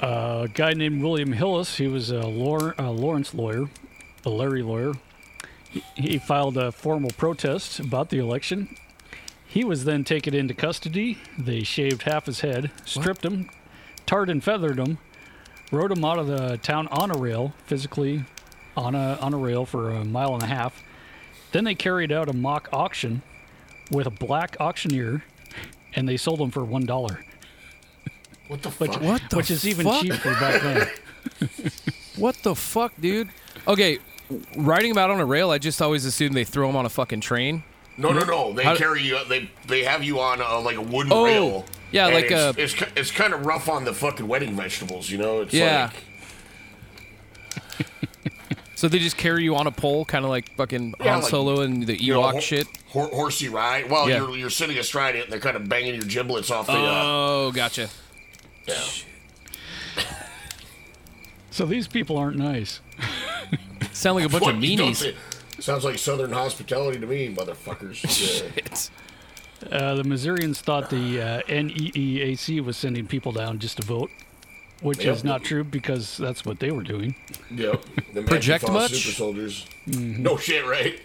[0.00, 3.68] Uh, a guy named William Hillis, he was a, Lawr- a Lawrence lawyer,
[4.24, 4.92] a Larry lawyer.
[5.68, 8.76] He, he filed a formal protest about the election.
[9.46, 11.18] He was then taken into custody.
[11.36, 13.50] They shaved half his head, stripped him,
[14.10, 14.98] tarred and feathered him,
[15.70, 18.24] rode him out of the town on a rail, physically
[18.76, 20.82] on a on a rail for a mile and a half.
[21.52, 23.22] Then they carried out a mock auction
[23.88, 25.22] with a black auctioneer,
[25.94, 27.24] and they sold him for one dollar,
[28.48, 29.00] What the which fuck?
[29.02, 30.02] What the which is even fuck?
[30.02, 30.88] cheap back then.
[32.16, 33.28] What the fuck, dude?
[33.66, 33.98] Okay,
[34.56, 36.90] riding them out on a rail, I just always assumed they throw them on a
[36.90, 37.62] fucking train.
[37.96, 38.30] No, no, hmm?
[38.30, 38.52] no.
[38.52, 39.18] They How- carry you.
[39.28, 41.64] They they have you on a, like a wooden Oh, rail.
[41.92, 44.54] Yeah, and like it's, a- It's ki- it's kind of rough on the fucking wedding
[44.56, 45.40] vegetables, you know.
[45.42, 45.90] It's Yeah.
[45.92, 46.04] Like,
[48.74, 51.30] So they just carry you on a pole, kind of like fucking Yeah, Han like,
[51.30, 52.66] Solo and the Ewok you know, hor- shit.
[52.88, 53.90] hor- horsey ride.
[53.90, 54.18] Well, Yeah.
[54.18, 56.72] you're you're sitting astride it, and they're kind of banging your giblets off the.
[56.72, 57.88] uh, Oh, gotcha.
[58.66, 58.74] yeah.
[61.52, 62.80] So these people aren't nice.
[63.92, 65.14] Sound like a bunch What, of meanies.
[65.58, 68.00] Sounds like Southern hospitality to me, motherfuckers.
[68.56, 68.62] Yeah.
[69.62, 74.10] It's- Uh, the Missourians thought the uh, NEEAC was sending people down just to vote,
[74.80, 75.16] which Yep.
[75.16, 77.14] is not true because that's what they were doing.
[77.54, 77.84] Yep.
[78.14, 78.90] The Project much?
[78.92, 79.66] Super soldiers.
[79.88, 80.22] Mm-hmm.
[80.22, 81.00] No shit, right?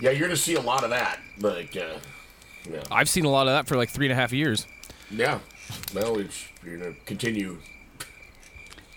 [0.00, 1.18] Yeah, you're gonna see a lot of that.
[1.38, 1.98] Like, uh,
[2.70, 4.66] yeah, I've seen a lot of that for like three and a half years.
[5.10, 5.40] yeah.
[5.94, 7.58] Well, it's, you're gonna continue.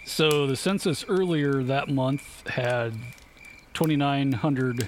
[0.05, 2.93] So the census earlier that month had
[3.73, 4.87] 2,900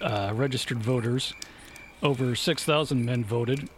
[0.00, 1.34] uh, registered voters.
[2.02, 3.68] Over 6,000 men voted,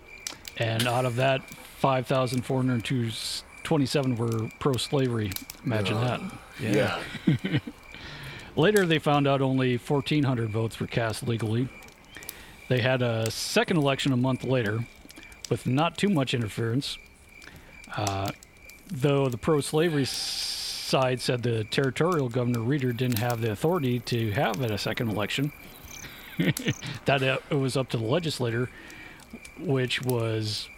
[0.56, 1.42] and out of that,
[1.78, 5.32] 5,427 were pro-slavery.
[5.64, 6.20] Imagine that.
[6.60, 7.02] Yeah.
[8.56, 11.68] Later, they found out only 1,400 votes were cast legally.
[12.68, 14.86] They had a second election a month later
[15.50, 16.96] with not too much interference,
[17.96, 18.30] uh,
[18.88, 24.30] though the pro slavery side said the territorial governor Reeder didn't have the authority to
[24.30, 25.52] have a second election.
[27.06, 28.70] that uh, it was up to the legislator,
[29.60, 30.68] which was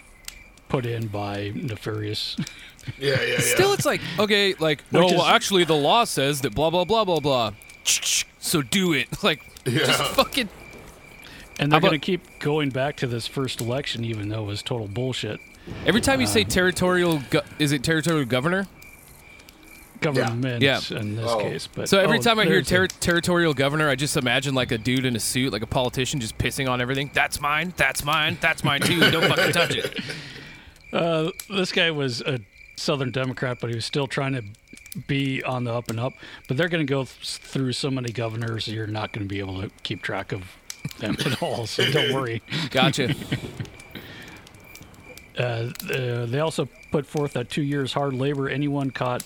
[0.69, 2.37] put in by nefarious.
[3.01, 3.38] Yeah, yeah, yeah.
[3.40, 5.07] Still, it's like okay, like no.
[5.07, 7.53] Is- well, actually, the law says that blah blah blah blah blah.
[8.38, 9.09] So do it.
[9.25, 10.49] Like just fucking.
[11.59, 14.62] And they're going to keep going back to this first election, even though it was
[14.62, 15.40] total bullshit.
[15.85, 18.69] Every time you say territorial, go- is it territorial governor?
[20.00, 20.80] Government Yeah.
[20.90, 21.40] in this Oh.
[21.40, 21.66] case.
[21.72, 24.78] But So every oh, time I hear ter- territorial governor, I just imagine like a
[24.78, 27.11] dude in a suit, like a politician, just pissing on everything.
[27.14, 27.72] That's mine.
[27.76, 28.38] That's mine.
[28.40, 29.00] That's mine too.
[29.11, 30.00] Don't fucking touch it.
[30.92, 32.40] uh, this guy was a
[32.76, 34.42] Southern Democrat, but he was still trying to
[35.06, 36.12] be on the up and up.
[36.48, 39.38] But they're going to go th- through so many governors, you're not going to be
[39.40, 40.42] able to keep track of
[41.00, 41.66] them at all.
[41.66, 42.42] So don't worry.
[42.70, 43.14] Gotcha.
[45.38, 49.22] Uh, uh, they also put forth that two years hard labor anyone caught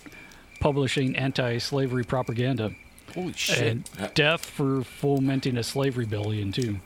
[0.61, 2.73] publishing anti-slavery propaganda
[3.15, 3.59] Holy shit.
[3.99, 6.79] and death for fomenting a slave rebellion too.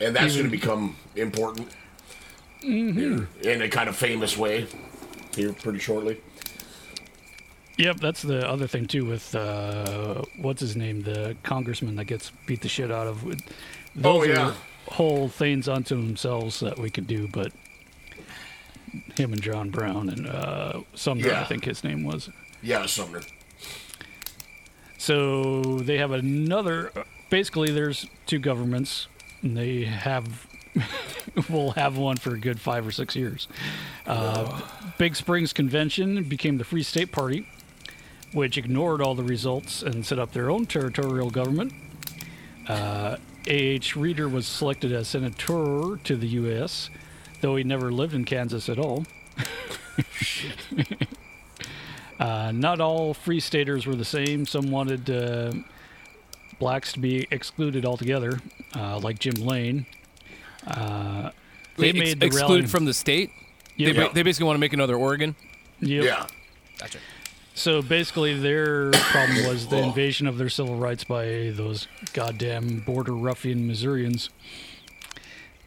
[0.00, 1.68] and that's going to become important
[2.64, 2.98] Mm-hmm.
[3.42, 4.66] here in a kind of famous way
[5.34, 6.20] here pretty shortly.
[7.76, 12.30] Yep, that's the other thing too with uh, what's his name, the congressman that gets
[12.46, 13.24] beat the shit out of.
[13.24, 13.40] Those
[14.04, 14.48] Oh, yeah.
[14.50, 14.54] are
[14.86, 17.50] whole things unto themselves that we could do, but
[19.16, 22.30] him and John Brown and uh, Sumner, I think his name was.
[22.62, 23.22] Yeah, Sumner.
[24.98, 26.92] So they have another.
[27.28, 29.08] Basically, there's two governments,
[29.42, 30.46] and they have.
[31.50, 33.46] will have one for a good five or six years.
[34.06, 34.60] Uh,
[34.96, 37.46] Big Springs Convention became the Free State Party,
[38.32, 41.74] which ignored all the results and set up their own territorial government.
[42.68, 43.96] Uh, A.H.
[43.96, 46.88] Reeder was selected as senator to the U.S.,
[47.42, 49.04] though he never lived in Kansas at all.
[52.22, 54.46] uh, not all free staters were the same.
[54.46, 55.52] Some wanted uh,
[56.58, 58.38] blacks to be excluded altogether,
[58.76, 59.86] uh, like Jim Lane.
[60.66, 61.30] Uh,
[61.76, 63.30] they Wait, ex- made the excluded rally- from the state.
[63.76, 63.86] Yep.
[63.86, 64.12] They, ba- Yeah.
[64.12, 65.34] they basically want to make another Oregon.
[65.80, 66.04] Yep.
[66.04, 66.26] Yeah.
[66.78, 66.98] Gotcha.
[67.54, 69.82] So basically, their problem was the Oh.
[69.88, 74.30] invasion of their civil rights by those goddamn border ruffian Missourians.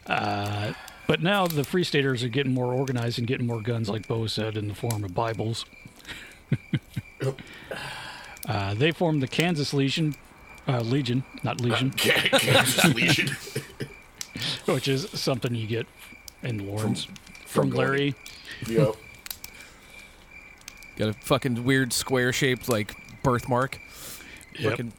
[0.06, 0.72] Uh,
[1.06, 4.26] but now the Free Staters are getting more organized and getting more guns, like Bo
[4.26, 5.64] said, in the form of Bibles.
[8.48, 10.14] uh, they formed the Kansas Legion,
[10.68, 13.36] uh, Legion, not Legion, Kansas Legion.
[14.66, 15.86] which is something you get
[16.42, 17.04] in Lawrence
[17.46, 18.14] from, from Larry.
[18.66, 18.94] yep.
[20.96, 23.78] Got a fucking weird square shaped like birthmark.
[24.58, 24.70] Yep.
[24.70, 24.92] Fucking-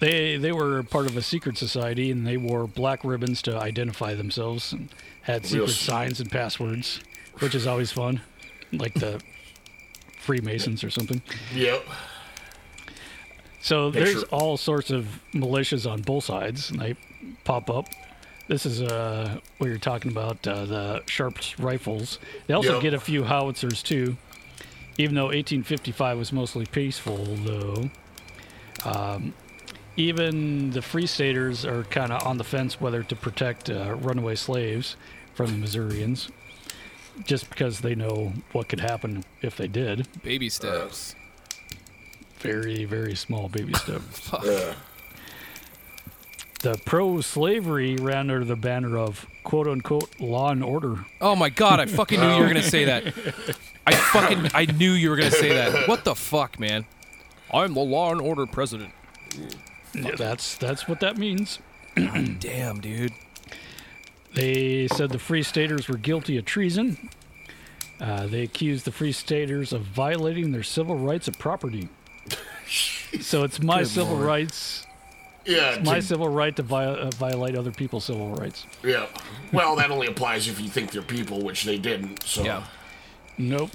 [0.00, 4.14] They they were part of a secret society and they wore black ribbons to identify
[4.14, 4.90] themselves and
[5.22, 7.00] had secret Real s- signs and passwords,
[7.38, 8.20] which is always fun,
[8.72, 9.22] like the
[10.24, 11.20] Freemasons or something.
[11.54, 11.84] Yep.
[13.60, 16.96] So there's Picture- all sorts of militias on both sides, and they
[17.44, 17.86] pop up.
[18.48, 22.18] This is uh, what you're talking about, uh, the Sharps rifles.
[22.46, 22.82] They also Yep.
[22.82, 24.16] get a few howitzers too.
[24.98, 27.90] Even though 1855 was mostly peaceful, though,
[28.84, 29.32] um,
[29.96, 34.34] even the Free Staters are kind of on the fence whether to protect uh, runaway
[34.34, 34.96] slaves
[35.34, 36.28] from the Missourians,
[37.24, 40.06] just because they know what could happen if they did.
[40.22, 41.14] Baby steps.
[42.38, 44.02] Very, very small baby step.
[44.32, 44.76] Ugh.
[46.62, 51.04] The pro slavery ran under the banner of quote unquote law and order.
[51.20, 51.78] Oh my god!
[51.78, 53.04] I fucking knew you were gonna say that.
[53.86, 55.86] I fucking I knew you were gonna say that.
[55.86, 56.86] What the fuck, man?
[57.52, 58.92] I'm the law and order president.
[59.94, 61.58] Yeah, that's that's what that means.
[61.96, 63.12] Damn, dude.
[64.34, 67.08] They said the Free Staters were guilty of treason.
[68.00, 71.88] Uh, they accused the Free Staters of violating their civil rights of property.
[73.20, 74.26] so it's my Good civil Lord.
[74.26, 74.86] rights,
[75.44, 75.80] Yeah.
[75.84, 78.66] my to- civil right to vi- uh, violate other people's civil rights.
[78.82, 79.06] yeah.
[79.52, 82.24] Well, that only applies if you think they're people, which they didn't.
[82.24, 82.42] So.
[82.44, 82.64] Yeah.
[83.38, 83.70] Nope.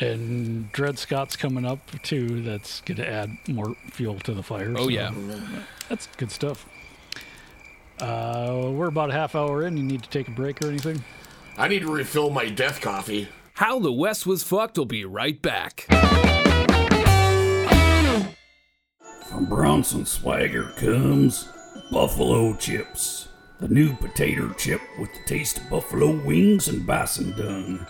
[0.00, 2.42] And Dred Scott's coming up too.
[2.42, 4.74] That's going to add more fuel to the fire.
[4.76, 5.12] Oh so yeah.
[5.88, 6.66] That's good stuff.
[8.00, 9.76] Uh, we're about a half hour in.
[9.76, 11.02] You need to take a break or anything?
[11.56, 13.28] I need to refill my death coffee.
[13.54, 15.86] How the West was fucked will be right back.
[19.28, 21.48] From Bronson Swagger comes
[21.90, 23.28] Buffalo Chips,
[23.60, 27.86] the new potato chip with the taste of buffalo wings and bison dung.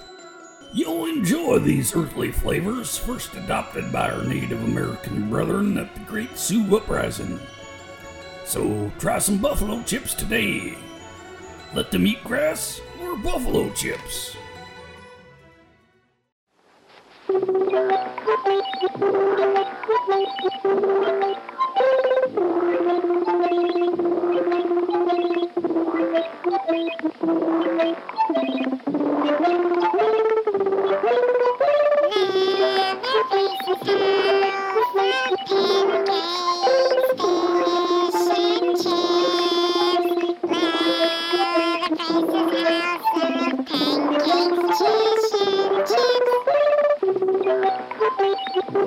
[0.74, 6.36] You'll enjoy these earthly flavors, first adopted by our Native American brethren at the Great
[6.36, 7.38] Sioux Uprising.
[8.44, 10.74] So try some buffalo chips today.
[11.74, 14.36] Let them eat grass or buffalo chips.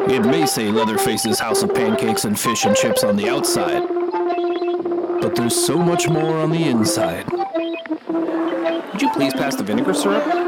[0.09, 3.85] It may say Leatherface's House of Pancakes and Fish and Chips on the outside,
[5.21, 7.29] but there's so much more on the inside.
[7.29, 10.23] Would you please pass the vinegar syrup?
[10.23, 10.39] Hey,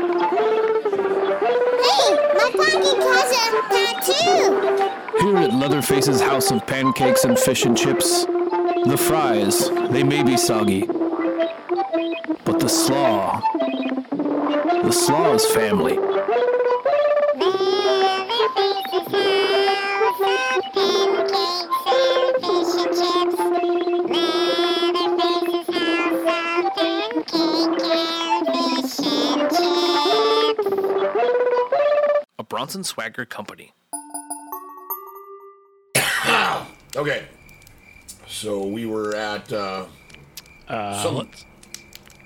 [2.36, 5.28] my pocket has a tattoo.
[5.28, 8.26] Here at Leatherface's House of Pancakes and Fish and Chips,
[8.86, 10.86] the fries, they may be soggy,
[12.46, 13.42] but the slaw,
[14.84, 16.00] the slaw is family.
[32.70, 33.74] A Bronson Swagger Company.
[36.96, 37.26] Okay.
[38.28, 39.86] So we were at uh,
[40.68, 41.46] Uh, some- let's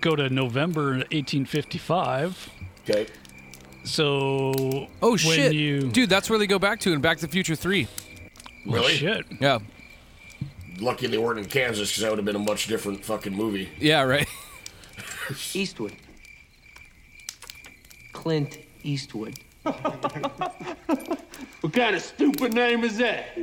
[0.01, 2.49] go to November 1855.
[2.89, 3.07] Okay.
[3.85, 4.87] So.
[5.01, 6.09] Oh shit, You, dude!
[6.09, 7.87] That's where they go back to in Back to the Future Three.
[8.65, 8.93] Well, Really?
[8.95, 9.25] shit.
[9.41, 9.59] Yeah,
[10.79, 13.69] Lucky they weren't in Kansas because that would have been a much different fucking movie.
[13.79, 14.27] yeah, right.
[15.53, 15.93] Eastwood.
[18.13, 19.37] Clint Eastwood.
[21.61, 23.37] What kind of stupid name is that?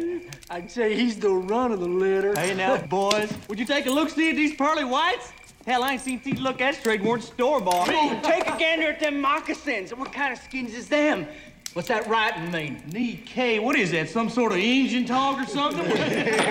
[0.51, 2.35] I'd say he's the run of the litter.
[2.39, 5.33] Hey now, boys, would you take a look see at these pearly whites?
[5.67, 7.87] Hell, I ain't seen teeth look that straight weren't store bought.
[8.23, 9.95] Take a gander at them moccasins.
[9.95, 11.27] What kind of skins is them?
[11.73, 12.83] What's that writing mean?
[12.93, 13.59] Knee K.
[13.59, 14.09] What is that?
[14.09, 15.89] Some sort of Indian talk or something?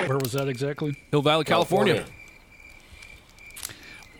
[0.07, 0.95] Where was that exactly?
[1.11, 2.05] Hill Valley, California.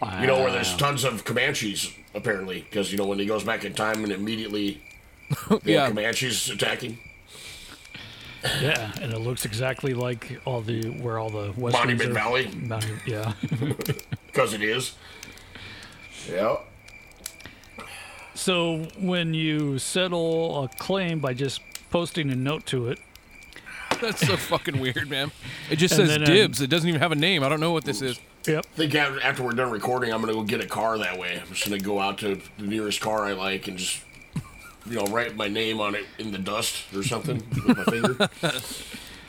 [0.01, 0.21] Wow.
[0.21, 3.65] You know where there's tons of Comanches apparently because you know when he goes back
[3.65, 4.88] in time and immediately the
[5.63, 5.87] Yeah.
[5.87, 6.97] Comanches attacking.
[8.61, 12.47] Yeah, and it looks exactly like all the where all the westerns Monument are- Valley?
[12.55, 13.33] Monument- yeah.
[14.27, 14.95] Because it is.
[16.31, 16.57] Yeah.
[18.35, 21.61] so when you settle a claim by just
[21.91, 22.99] posting a note to it,
[23.99, 25.31] That's so fucking weird, man.
[25.69, 26.61] It just And says then, um, dibs.
[26.61, 27.43] It doesn't even have a name.
[27.43, 28.19] I don't know what this is.
[28.47, 28.65] Yep.
[28.73, 31.41] I think after, after we're done recording, I'm gonna go get a car that way.
[31.41, 34.01] I'm just gonna go out to the nearest car I like and just,
[34.89, 38.30] you know, write my name on it in the dust or something with my finger.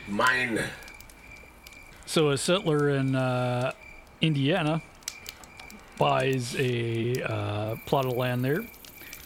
[0.08, 0.60] Mine.
[2.06, 3.72] So a settler in uh,
[4.20, 4.82] Indiana
[5.98, 8.64] buys a uh, plot of land there.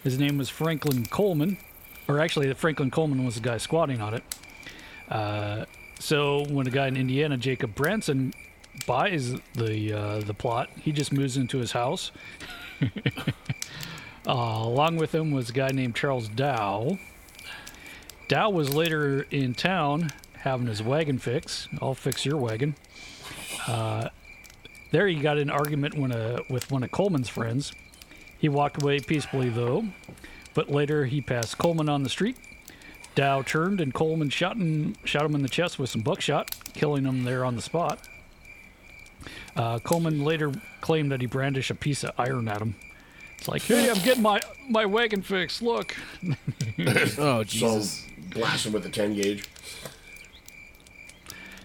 [0.03, 1.57] His name was Franklin Coleman,
[2.09, 4.23] or actually, Franklin Coleman was the guy squatting on it.
[5.09, 5.65] Uh,
[5.99, 8.35] so when a guy in Indiana, Jacob Branson,
[8.87, 12.11] buys the uh, the plot, he just moves into his house.
[14.27, 16.99] uh, along with him was a guy named Charles Dow.
[18.29, 21.69] Dow was later in town having his wagon fixed.
[21.81, 22.75] I'll fix your wagon.
[23.67, 24.09] Uh,
[24.91, 27.73] there he got an argument when a, with one of Coleman's friends.
[28.39, 29.87] He walked away peacefully, though,
[30.55, 32.37] but later he passed Coleman on the street.
[33.15, 37.05] Dow turned and Coleman shot him, shot him in the chest with some buckshot, killing
[37.05, 38.01] him there on the spot.
[39.57, 42.75] Uh, Coleman later claimed that he brandished a piece of iron at him.
[43.45, 45.61] It's like, hey, I'm getting my, my wagon fixed.
[45.61, 45.95] Look.
[47.19, 48.07] oh, Jesus!
[48.07, 49.45] So blast him with a 10 gauge.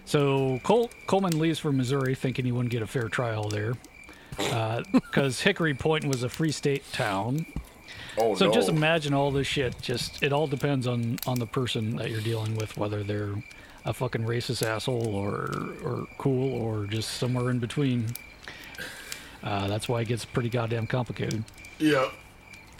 [0.04, 3.78] So Col- Coleman leaves for Missouri, thinking he wouldn't get a fair trial there,
[4.92, 7.46] because Hickory Point was a free state town.
[8.18, 8.52] Oh so no.
[8.52, 9.80] just imagine all this shit.
[9.80, 13.42] Just it all depends on on the person that you're dealing with, whether they're
[13.86, 15.48] a fucking racist asshole or
[15.82, 18.08] or cool or just somewhere in between.
[19.42, 21.42] Uh, that's why it gets pretty goddamn complicated.
[21.80, 22.10] Yeah.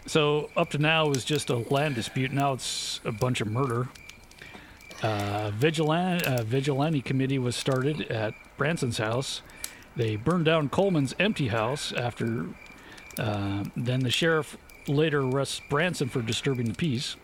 [0.05, 2.31] So up to now it was just a land dispute.
[2.31, 3.89] Now it's a bunch of murder.
[5.03, 9.41] Uh, vigilante, uh, vigilante committee was started at Branson's house.
[9.95, 12.45] They burned down Coleman's empty house after.
[13.17, 17.15] Uh, then the sheriff later arrests Branson for disturbing the peace.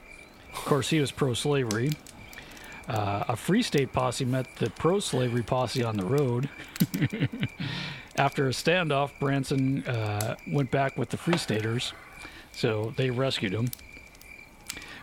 [0.54, 1.92] Of course, he was pro-slavery.
[2.88, 6.50] Uh, a Free State posse met the pro-slavery posse on the road.
[8.16, 11.94] After a standoff, Branson uh, went back with the Free Staters,
[12.52, 13.70] so they rescued him.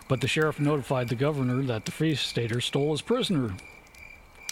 [0.07, 3.55] But the sheriff notified the governor that the Free Stater stole his prisoner.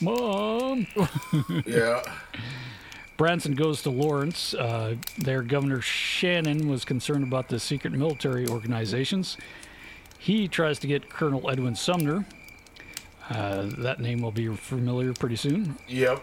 [0.01, 0.88] Mom!
[1.65, 2.01] Yeah.
[3.17, 4.53] Branson goes to Lawrence.
[4.53, 9.38] Uh, there, Governor Shannon was concerned about the secret military organizations.
[10.17, 12.25] He tries to get Colonel Edwin Sumner.
[13.30, 15.78] Uh, that name will be familiar pretty soon.
[15.88, 16.21] Yep.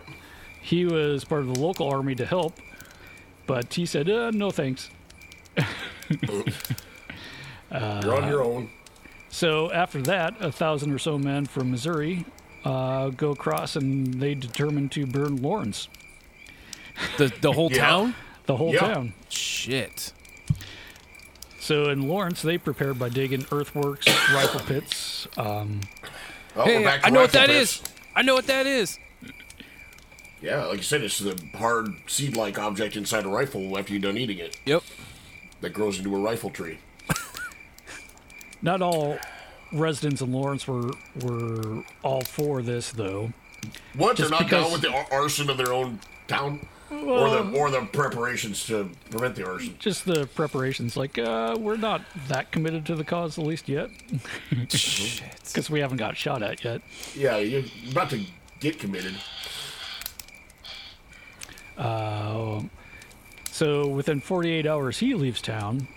[0.60, 2.58] He was part of the local army to help,
[3.46, 4.90] but he said, uh, no thanks.
[7.70, 8.70] You're on your own.
[9.28, 12.24] So after that, a thousand or so men from Missouri
[12.64, 15.88] uh, go across and they determine to burn Lawrence.
[17.16, 17.86] The the whole Yeah.
[17.86, 18.14] town?
[18.46, 18.80] The whole Yeah.
[18.80, 19.12] town.
[19.28, 20.12] Shit.
[21.60, 25.28] So in Lawrence, they prepared by digging earthworks, rifle pits.
[25.36, 25.82] Um,
[26.56, 27.80] Oh, hey, we're back to I know what rifle that pits.
[27.80, 27.82] is.
[28.16, 28.98] I know what that is.
[30.42, 34.16] Yeah, like you said, it's the hard seed-like object inside a rifle after you're done
[34.16, 34.82] eating it Yep.
[35.60, 36.78] that grows into a rifle tree.
[38.62, 39.18] not all
[39.72, 40.90] residents in Lawrence were
[41.22, 43.32] were all for this, though.
[43.94, 44.16] What?
[44.16, 47.70] Just They're not because- down with the arson of their own town, or the or
[47.70, 49.76] the preparations to prevent the arson.
[49.78, 53.90] Just the preparations, like uh, we're not that committed to the cause, at least yet,
[54.50, 56.82] because we haven't got shot at yet.
[57.14, 58.24] Yeah, you're about to
[58.58, 59.14] get committed.
[61.78, 62.62] Uh,
[63.50, 65.88] so within 48 hours, he leaves town,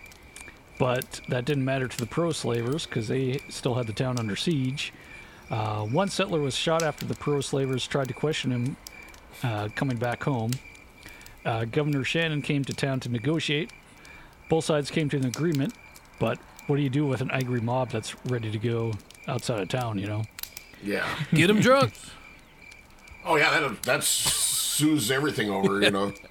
[0.80, 4.94] but that didn't matter to the pro-slavers because they still had the town under siege.
[5.50, 8.78] Uh, one settler was shot after the pro-slavers tried to question him
[9.44, 10.52] uh, coming back home.
[11.46, 13.72] Uh, Governor Shannon came to town to negotiate.
[14.50, 15.74] Both sides came to an agreement,
[16.20, 18.94] but what do you do with an angry mob that's ready to go
[19.28, 19.98] outside of town?
[20.00, 20.24] You know.
[20.84, 21.08] Yeah.
[21.34, 21.94] Get them drunk.
[23.26, 25.82] Oh yeah, that that soothes everything over.
[25.82, 26.14] You know.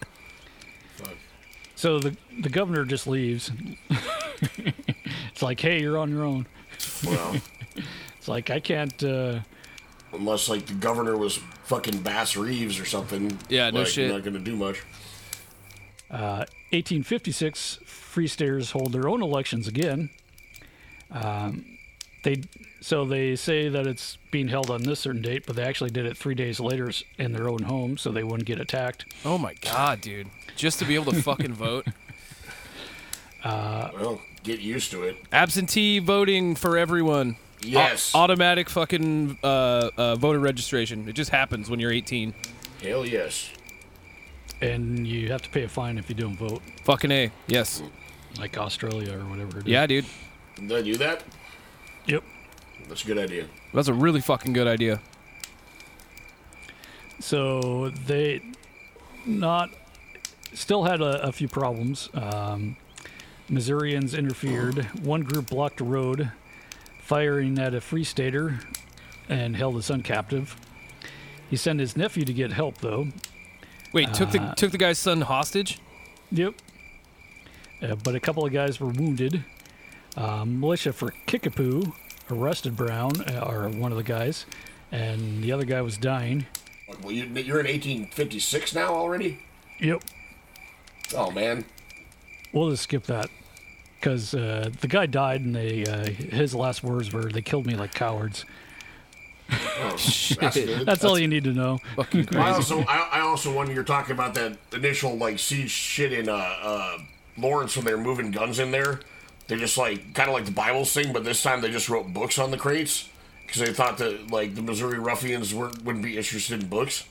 [1.75, 3.51] So the the governor just leaves.
[5.35, 6.47] it's like, hey, you're on your own.
[7.05, 7.35] Well,
[8.19, 9.03] It's like I can't.
[9.03, 9.41] Uh,
[10.13, 11.41] unless like the governor was
[11.73, 13.39] fucking Bass Reeves or something.
[13.49, 14.13] Yeah, no like, shit.
[14.13, 14.83] Not gonna do much.
[16.11, 20.11] uh, 1856, Free Staters hold their own elections again.
[21.11, 21.65] Um,
[22.25, 22.43] they
[22.81, 26.05] so they say that it's being held on this certain date, but they actually did
[26.05, 29.07] it three days later in their own home, so they wouldn't get attacked.
[29.25, 30.29] Oh my god, dude.
[30.57, 31.87] Just to be able to fucking vote.
[33.45, 35.17] Uh, well, get used to it.
[35.33, 37.35] Absentee voting for everyone.
[37.65, 38.15] Yes.
[38.15, 41.09] Au- automatic fucking uh, uh, voter registration.
[41.09, 42.35] It just happens when you're 18.
[42.83, 43.51] Hell yes.
[44.61, 47.31] And you have to pay a fine if you don't vote, Fucking A.
[47.49, 47.83] Yes.
[48.39, 49.59] like Australia or whatever.
[49.59, 49.69] It is.
[49.69, 50.07] Yeah, dude.
[50.57, 51.25] Did I do that?
[52.07, 52.23] Yep.
[52.89, 53.47] That's a good idea.
[53.75, 55.01] That's a really fucking good idea.
[57.21, 58.43] So they
[59.25, 59.71] not
[60.55, 62.09] still had a, a few problems.
[62.15, 62.77] Um,
[63.49, 64.85] Missourians interfered.
[65.05, 66.31] One group blocked a road,
[67.03, 68.61] firing at a free stater,
[69.29, 70.57] and held his son captive.
[71.51, 73.09] He sent his nephew to get help, though.
[73.93, 75.79] Wait, took the Uh, took the guy's son hostage?
[76.31, 76.55] Yep.
[77.83, 79.45] Uh, but a couple of guys were wounded.
[80.17, 81.93] Uh, militia for Kickapoo
[82.31, 84.47] arrested Brown, uh, or one of the guys,
[84.91, 86.47] and the other guy was dying.
[87.03, 89.41] Well, you, you're in 1856 now already.
[89.81, 90.03] Yep.
[91.17, 91.65] Oh man.
[92.53, 93.29] We'll just skip that
[94.03, 97.77] because uh, the guy died, and they uh, his last words were, "They killed me
[97.77, 98.45] like cowards."
[99.51, 100.87] Oh, that's good.
[100.87, 101.79] That's, all you need to know.
[101.99, 106.29] I also, I, I also, when you're talking about that initial like siege shit in
[106.29, 106.99] uh, uh,
[107.37, 109.01] Lawrence when they're moving guns in there,
[109.49, 112.13] they just like kind of like the Bible thing, but this time they just wrote
[112.15, 113.09] books on the crates
[113.47, 117.05] because they thought that like the Missouri ruffians weren't wouldn't be interested in books,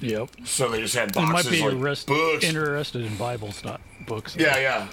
[0.00, 0.30] Yep.
[0.44, 2.44] so they just had They might be like arrest- books.
[2.44, 4.36] interested in Bibles, not books.
[4.38, 4.88] yeah, yeah.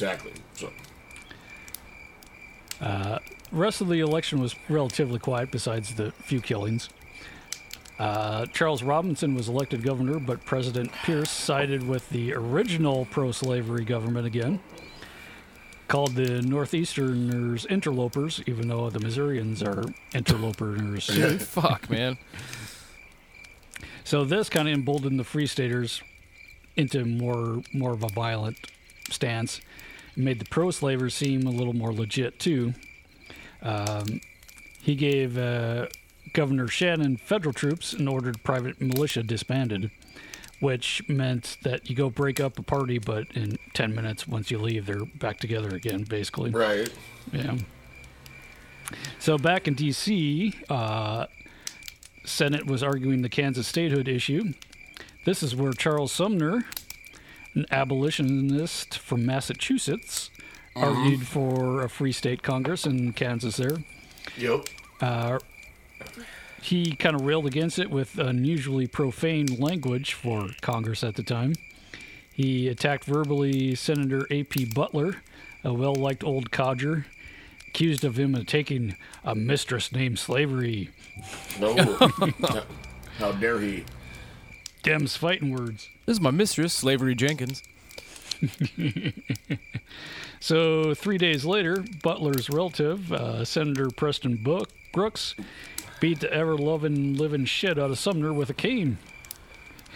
[0.00, 0.32] Exactly.
[0.54, 0.70] So
[3.50, 6.88] rest of the election was relatively quiet, besides the few killings.
[7.98, 14.24] Uh, Charles Robinson was elected governor, but President Pierce sided with the original pro-slavery government
[14.24, 14.60] again.
[15.88, 19.84] Called the Northeasterners interlopers, even though the Missourians are
[20.14, 21.38] interlopers too.
[21.38, 22.18] Fuck, man.
[24.04, 26.02] So this kind of emboldened the Free Staters
[26.76, 28.58] into more more of a violent
[29.10, 29.60] stance.
[30.18, 32.74] Made the pro-slavers seem a little more legit too.
[33.62, 34.20] Um,
[34.82, 35.86] he gave uh,
[36.32, 39.92] Governor Shannon federal troops and ordered private militia disbanded,
[40.58, 44.58] which meant that you go break up a party, but in 10 minutes, once you
[44.58, 46.50] leave, they're back together again, basically.
[46.50, 46.92] right.
[47.32, 47.58] Yeah.
[49.20, 51.26] So back in D.C., uh,
[52.24, 54.52] Senate was arguing the Kansas statehood issue.
[55.24, 56.64] This is where Charles Sumner,
[57.54, 60.30] an abolitionist from Massachusetts,
[60.76, 63.78] argued for a free state Congress in Kansas there.
[64.36, 64.68] Yep.
[65.00, 65.38] Uh,
[66.62, 71.54] he kind of railed against it with unusually profane language for Congress at the time.
[72.32, 74.66] He attacked verbally Senator A.P.
[74.66, 75.16] Butler,
[75.64, 77.06] a well liked old codger,
[77.66, 80.90] accused of him of taking a mistress named slavery.
[81.58, 81.74] No.
[83.18, 83.84] How dare he?
[84.82, 85.88] Dems fighting words.
[86.06, 87.62] This is my mistress, Slavery Jenkins.
[90.40, 95.34] So, three days later, Butler's relative, uh, Senator Preston Book, Brooks,
[96.00, 98.98] beat the ever loving, living shit out of Sumner with a cane.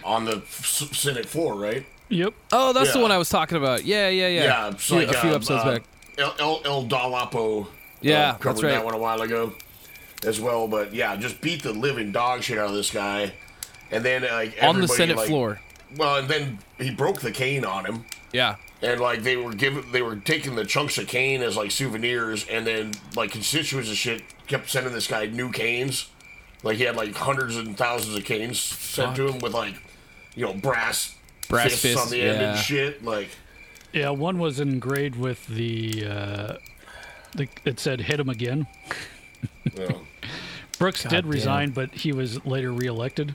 [0.04, 1.86] On the S- Senate floor, right?
[2.08, 2.34] Yep.
[2.50, 3.84] Oh, that's the one I was talking about.
[3.84, 4.42] Yeah, yeah, yeah.
[4.42, 5.84] Yeah, it's like a few uh, episodes uh, back.
[6.18, 7.68] El, El, El Dalapo.
[8.00, 8.70] Yeah, uh, that's covered right.
[8.72, 9.52] that one a while ago
[10.26, 10.66] as well.
[10.66, 13.32] But yeah, just beat the living dog shit out of this guy,
[13.92, 15.60] and then like, On the Senate like- floor.
[15.96, 18.06] Well, and then he broke the cane on him.
[18.32, 18.56] Yeah.
[18.80, 22.46] And like they were giving, they were taking the chunks of cane as like souvenirs,
[22.48, 26.08] and then like constituents and shit kept sending this guy new canes.
[26.62, 29.74] Like he had like hundreds and thousands of canes sent to him with like,
[30.34, 31.14] you know, brass,
[31.48, 32.50] Brass fists, fists, on the end yeah.
[32.52, 33.04] and shit.
[33.04, 33.28] Like,
[33.92, 36.54] Yeah, one was engraved with the, uh,
[37.36, 38.66] the it said "hit him again."
[39.76, 40.02] well,
[40.78, 41.30] Brooks God did damn.
[41.30, 43.34] resign, but he was later reelected.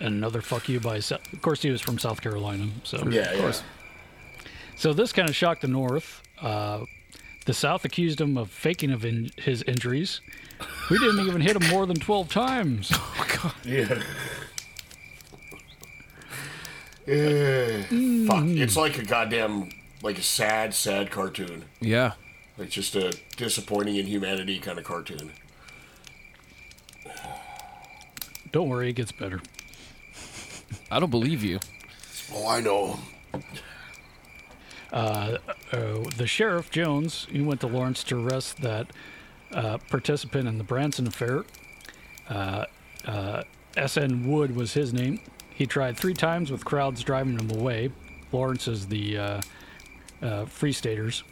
[0.00, 2.68] Another fuck you by, Sou- of course, he was from South Carolina.
[2.84, 3.62] So yeah, of course.
[4.76, 6.22] So this kind of shocked the North.
[6.40, 6.84] Uh,
[7.46, 10.20] the South accused him of faking of in- his injuries.
[10.90, 12.92] We didn't even hit him more than twelve times.
[13.18, 13.52] Oh God!
[13.64, 14.02] Yeah.
[17.06, 17.82] Yeah.
[18.26, 18.44] Fuck.
[18.46, 19.70] It's like a goddamn,
[20.02, 21.64] like a sad, sad cartoon.
[21.80, 22.12] Yeah.
[22.58, 25.32] Like just a disappointing in humanity kind of cartoon.
[28.52, 29.40] Don't worry, it gets better.
[30.90, 31.60] I don't believe you.
[32.32, 32.98] Oh, I know.
[34.92, 35.38] Uh,
[35.72, 38.88] uh, the sheriff Jones, he went to Lawrence to arrest that
[39.52, 41.44] uh, participant in the Branson affair.
[42.28, 42.64] Uh,
[43.06, 43.42] uh,
[43.76, 44.26] S.N.
[44.30, 45.20] Wood was his name.
[45.54, 47.90] He tried three times with crowds driving him away.
[48.32, 49.40] Lawrence is the uh,
[50.22, 51.24] uh, Free Staters.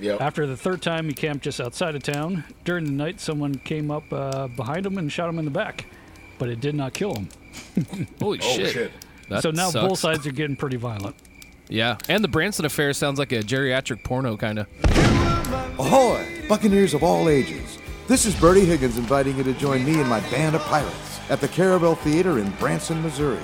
[0.00, 0.20] Yep.
[0.20, 2.44] After the third time, he camped just outside of town.
[2.64, 5.86] During the night, someone came up uh, behind him and shot him in the back,
[6.38, 7.28] but it did not kill him.
[8.20, 8.72] Holy Oh, shit.
[8.72, 8.92] shit.
[9.28, 9.86] That so now sucks.
[9.88, 11.14] both sides are getting pretty violent.
[11.68, 11.98] Yeah.
[12.08, 14.66] And the Branson affair sounds like a geriatric porno kind of.
[15.78, 17.78] Ahoy, Buccaneers of all ages.
[18.08, 21.40] This is Bertie Higgins inviting you to join me and my band of pirates at
[21.42, 23.38] the Caravel Theater in Branson, Missouri.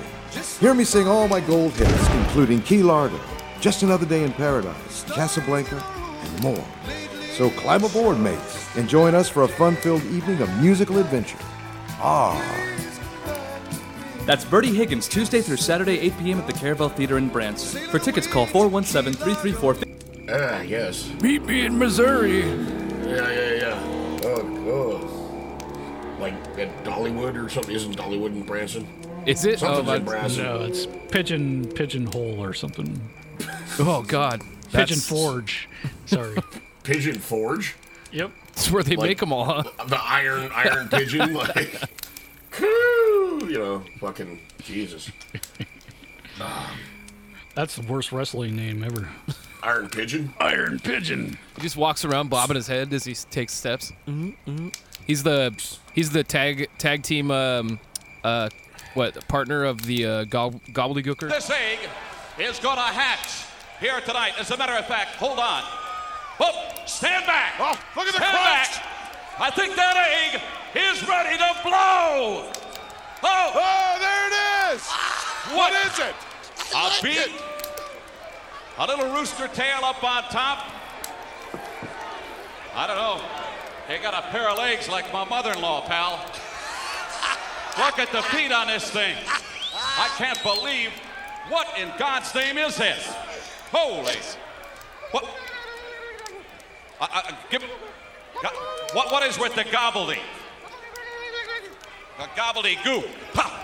[0.59, 3.19] Hear me sing all my gold hits, including Key Largo,
[3.61, 5.75] Just Another Day in Paradise, Casablanca,
[6.23, 6.65] and more.
[7.37, 11.37] So climb aboard, mates, and join us for a fun filled evening of musical adventure.
[12.01, 12.33] Ah.
[14.25, 16.39] That's Bertie Higgins, Tuesday through Saturday, 8 p.m.
[16.39, 17.87] at the Caravel Theater in Branson.
[17.89, 19.75] For tickets, call 417 334
[20.27, 21.11] Ah, yes.
[21.21, 22.39] Meet me in Missouri.
[22.39, 24.19] Yeah, yeah, yeah.
[24.23, 26.17] Oh, oh.
[26.19, 27.75] Like at Dollywood or something?
[27.75, 28.87] Isn't Dollywood in Branson?
[29.27, 29.59] Is it?
[29.59, 30.43] Something's oh, in my- Branson.
[30.43, 32.99] No, it's Pigeon Pigeon Hole or something.
[33.79, 34.41] oh God.
[34.71, 35.69] Pigeon Forge.
[36.07, 36.35] Sorry.
[36.83, 37.75] Pigeon Forge?
[38.11, 38.31] Yep.
[38.47, 39.63] That's where they Like- make them all, huh?
[39.87, 41.87] The iron iron pigeon, like coo,
[42.59, 45.11] you know, fucking Jesus.
[47.55, 49.09] That's the worst wrestling name ever.
[49.63, 50.33] Iron pigeon?
[50.39, 51.37] Iron Pigeon.
[51.55, 53.91] He just walks around bobbing his head as he takes steps.
[54.07, 54.69] Mm-hmm.
[55.07, 55.55] He's the
[55.93, 57.79] he's the tag tag team um
[58.23, 58.49] uh
[58.93, 61.29] what partner of the uh, gob- gobbledygooker.
[61.29, 61.79] This egg
[62.39, 63.43] is going to hatch
[63.79, 64.33] here tonight.
[64.39, 65.63] As a matter of fact, hold on.
[66.39, 67.55] Oh, stand back.
[67.59, 68.69] Oh, look at the stand back.
[69.37, 70.41] I think that egg
[70.75, 72.51] is ready to blow.
[73.23, 74.87] Oh, Oh, there it is!
[75.55, 76.15] what is it?
[76.75, 77.41] A beak.
[78.77, 80.69] A little rooster tail up on top.
[82.75, 83.21] I don't know.
[83.87, 86.19] They got a pair of legs like my mother-in-law, pal.
[87.77, 89.15] Look at the feet on this thing.
[89.97, 90.91] I can't believe
[91.49, 93.07] what in God's name is this?
[93.71, 94.15] Holy.
[95.11, 95.25] What?
[96.99, 97.67] I, I, give me.
[98.93, 100.19] What, what is with the gobbledy?
[102.17, 103.07] The gobbledygook.
[103.33, 103.61] Ha!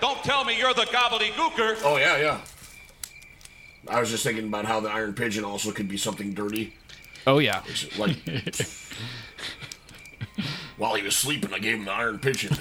[0.00, 1.80] Don't tell me you're the gobbledygooker.
[1.84, 2.40] Oh yeah, yeah.
[3.88, 6.74] I was just thinking about how the iron pigeon also could be something dirty.
[7.26, 7.62] Oh yeah.
[7.66, 8.16] It's like
[10.76, 12.56] while he was sleeping, I gave him the iron pigeon.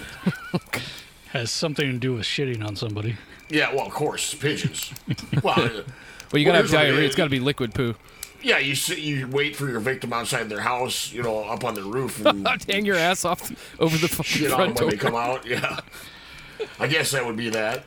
[1.32, 3.16] Has something to do with shitting on somebody.
[3.50, 4.92] Yeah, well, of course, pigeons.
[5.44, 5.84] Well, uh,
[6.32, 7.06] Well, you gotta have here's what it diarrhea.
[7.08, 7.96] It's gotta be liquid poo.
[8.42, 11.74] Yeah, you sit, you wait for your victim outside their house, you know, up on
[11.74, 14.84] the roof, and Hang your ass off over the fucking shit on them front when
[14.84, 14.92] door.
[14.92, 15.46] they come out.
[15.46, 15.80] Yeah.
[16.80, 17.84] I guess that would be that.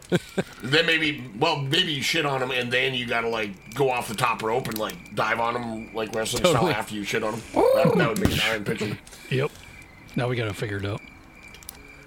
[0.63, 4.09] then maybe, well, maybe you shit on them and then you gotta like go off
[4.09, 6.71] the top rope and like dive on them like wrestling Totally.
[6.71, 7.43] style after you shit on them.
[7.55, 8.99] That, that would make an iron pitcher.
[9.31, 9.51] Yep.
[10.17, 11.01] Now we got to figure it out.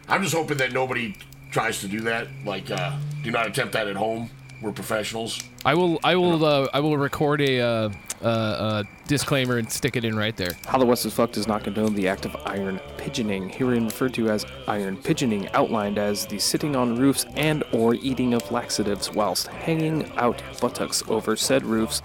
[0.07, 1.15] I'm just hoping that nobody
[1.51, 2.27] tries to do that.
[2.45, 4.29] Like, uh, do not attempt that at home.
[4.61, 5.39] We're professionals.
[5.65, 5.99] I will.
[6.03, 6.45] I will.
[6.45, 7.89] Uh, I will record a uh,
[8.21, 10.51] uh, uh, disclaimer and stick it in right there.
[10.65, 14.13] How the West is Fucked does not condone the act of iron pigeoning, herein referred
[14.15, 19.11] to as iron pigeoning, outlined as the sitting on roofs and or eating of laxatives
[19.11, 22.01] whilst hanging out buttocks over said roofs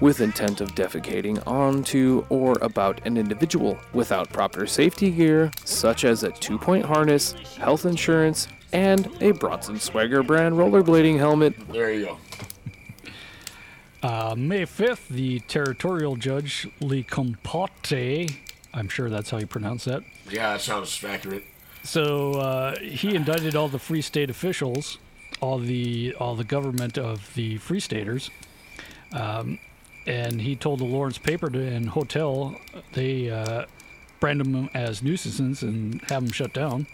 [0.00, 6.22] with intent of defecating onto or about an individual without proper safety gear, such as
[6.22, 11.54] a two-point harness, health insurance, and a Bronson Swagger brand rollerblading helmet.
[11.68, 12.18] There you go.
[14.02, 17.92] Uh, May 5th, the territorial judge Lee Compote,
[18.74, 20.02] I'm sure that's how you pronounce that.
[20.30, 21.44] Yeah, that sounds accurate.
[21.84, 24.98] So uh, he indicted all the Free State officials,
[25.40, 28.30] all the all the government of the Free Staters,
[29.12, 29.58] um,
[30.06, 32.56] and he told the Lawrence Paper and Hotel
[32.94, 33.66] they uh,
[34.20, 36.86] brand them as nuisances and have them shut down.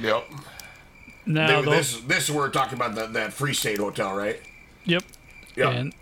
[0.00, 0.24] Yep.
[1.24, 4.12] Now They- those- this, this is where we're talking about that, that Free State Hotel,
[4.14, 4.40] right?
[4.84, 5.02] Yep.
[5.56, 5.70] Yeah.
[5.70, 5.94] And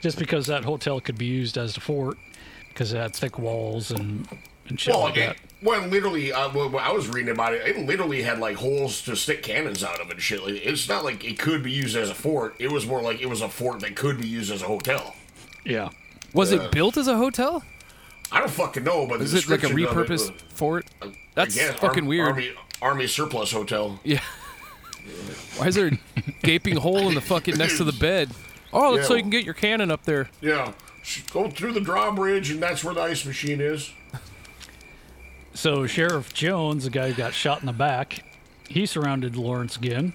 [0.00, 2.18] just because that hotel could be used as a fort,
[2.68, 4.28] because it had thick walls and,
[4.68, 5.36] and shit well, like it, that.
[5.62, 7.66] well, literally, uh, when when I was reading about it.
[7.66, 10.42] It literally had like holes to stick cannons out of and shit.
[10.42, 12.54] Like, it's not like it could be used as a fort.
[12.58, 15.14] It was more like it was a fort that could be used as a hotel.
[15.64, 15.90] Yeah.
[16.34, 16.62] Was Yeah.
[16.64, 17.64] it built as a hotel?
[18.30, 20.86] I don't fucking know, but Is it like a description of it repurposed was- fort?
[21.34, 22.28] That's Again, fucking Ar- weird.
[22.28, 22.50] Army,
[22.82, 23.98] Army surplus hotel.
[24.04, 24.20] Yeah.
[25.56, 28.30] Why is there a gaping hole in the fucking next to the bed?
[28.72, 30.28] Oh, that's so you can get your cannon up there.
[30.40, 30.72] Yeah,
[31.32, 33.90] go through the drawbridge, and that's where the ice machine is.
[35.54, 38.24] So Sheriff Jones, the guy who got shot in the back,
[38.68, 40.12] he surrounded Lawrence again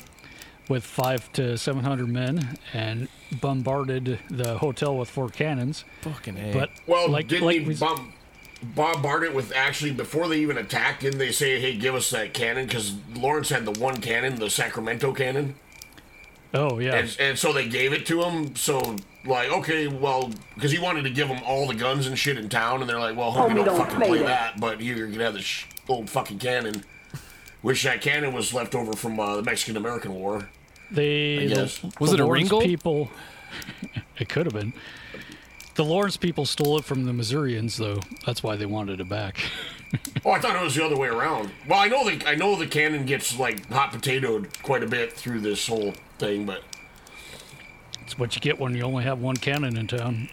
[0.70, 3.10] with five to seven hundred men and
[3.42, 5.84] bombarded the hotel with four cannons.
[6.02, 6.54] Fucking A.
[6.54, 8.14] But Well, like, didn't like he we- bomb,
[8.62, 11.02] bombard it with actually before they even attacked?
[11.02, 12.66] Didn't they say, "Hey, give us that cannon"?
[12.68, 15.56] Because Lawrence had the one cannon, the Sacramento cannon.
[16.54, 16.96] Oh yeah.
[16.96, 18.56] And, and so they gave it to him.
[18.56, 18.96] So
[19.26, 22.50] like, okay, well, because he wanted to give them all the guns and shit in
[22.50, 24.54] town, and they're like, well, hope Homie, you don't, don't fucking play play that.
[24.54, 24.60] that.
[24.60, 26.84] But here you can have this sh- old fucking cannon.
[27.62, 30.50] Which that cannon was left over from uh, the Mexican American War.
[30.92, 32.64] They the- Was the it a Lawrence Ringgold?
[32.66, 33.10] People,
[34.20, 34.74] it could have been.
[35.76, 38.00] The Lawrence people stole it from the Missourians, though.
[38.26, 39.40] That's why they wanted it back.
[40.26, 41.52] Oh, I thought it was the other way around.
[41.68, 45.12] Well, I know the I know the cannon gets like hot potatoed quite a bit
[45.14, 46.64] through this whole thing, but
[48.02, 50.30] It's what you get when you only have one cannon in town.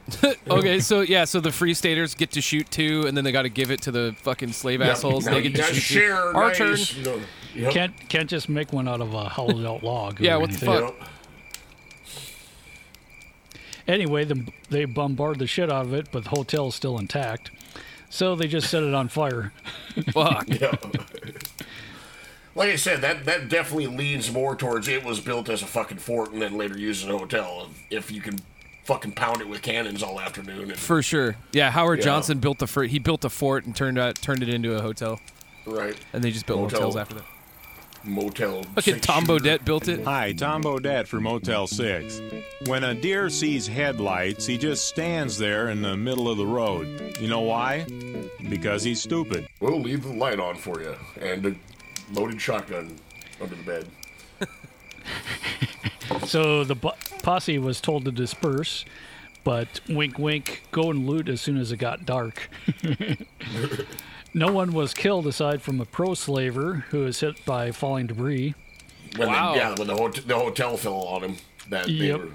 [0.48, 3.42] okay, so yeah, so the free staters get to shoot two, and then they got
[3.42, 5.26] to give it to the fucking slave Yeah, assholes.
[5.26, 5.80] now They get you to gotta two.
[5.80, 6.58] share, Our nice,
[6.94, 7.22] turn.
[7.54, 7.70] you know.
[7.72, 10.20] Can't can't just make one out of a hollowed out log.
[10.20, 10.86] Yeah, what the anything.
[10.88, 11.08] fuck?
[13.88, 17.50] Anyway, the, they bombard the shit out of it, but the hotel's still intact.
[18.12, 19.54] So they just set it on fire.
[20.12, 20.46] Fuck.
[20.48, 20.76] Yeah.
[22.54, 25.96] Like I said, that that definitely leans more towards it was built as a fucking
[25.96, 27.70] fort and then later used as a hotel.
[27.88, 28.38] If you can
[28.84, 30.70] fucking pound it with cannons all afternoon.
[30.72, 31.36] And, For sure.
[31.52, 32.04] Yeah, Howard Yeah.
[32.04, 32.90] Johnson built the fort.
[32.90, 35.18] He built a fort and turned out turned it into a hotel.
[35.64, 35.96] Right.
[36.12, 36.80] And they just built Motel.
[36.80, 37.24] hotels after that.
[38.04, 38.62] Motel.
[38.74, 40.04] Fucking Tom Bodett built it.
[40.04, 42.20] Hi, Tom Bodett for Motel 6.
[42.66, 47.16] When a deer sees headlights, he just stands there in the middle of the road.
[47.20, 47.86] You know why?
[48.48, 49.48] Because he's stupid.
[49.60, 51.54] We'll leave the light on for you and a
[52.12, 52.96] loaded shotgun
[53.40, 53.88] under the bed.
[56.26, 56.90] So the bu-
[57.22, 58.84] posse was told to disperse,
[59.44, 62.48] but wink, wink, go and loot as soon as it got dark.
[64.34, 68.54] no one was killed aside from a pro slaver who was hit by falling debris.
[69.16, 69.52] When Wow.
[69.52, 71.36] They, yeah, when the, hot- the hotel fell on him.
[71.68, 72.20] That they Yep.
[72.20, 72.28] were,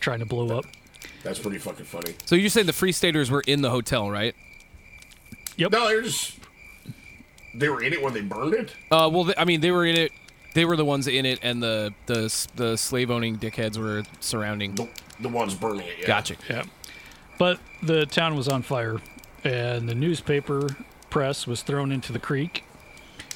[0.00, 0.64] Trying to blow up.
[1.22, 2.14] that's pretty fucking funny.
[2.24, 4.34] So you're saying the free staters were in the hotel, right?
[5.56, 5.72] Yep.
[5.72, 6.38] No, they're just
[7.54, 8.74] they were in it when they burned it.
[8.90, 10.10] Uh, well, th- I mean, they were in it.
[10.54, 14.74] They were the ones in it, and the the the slave owning dickheads were surrounding.
[14.74, 14.88] The,
[15.20, 15.98] the ones burning it.
[16.00, 16.06] Yeah.
[16.06, 16.36] Gotcha.
[16.48, 16.64] Yeah.
[17.38, 19.00] But the town was on fire,
[19.44, 20.68] and the newspaper
[21.12, 22.64] press was thrown into the creek,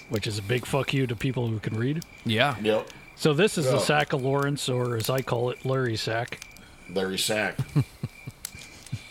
[0.08, 2.02] which is a big fuck you to people who can read.
[2.24, 2.56] Yeah.
[2.62, 2.88] Yep.
[3.16, 6.40] So this is the sack of Lawrence, or as I call it, Larry Sack.
[6.88, 7.58] Larry Sack.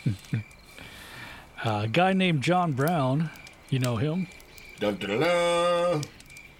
[0.04, 0.42] Uh,
[1.84, 3.30] a guy named John Brown,
[3.70, 4.26] you know him.
[4.80, 6.02] Dun, dun, dun, dun.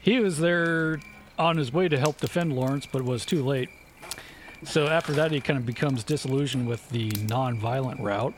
[0.01, 1.01] He was there
[1.41, 3.69] on his way to help defend Lawrence, but was too late.
[4.65, 8.35] So after that, he kind of becomes disillusioned with the non-violent route.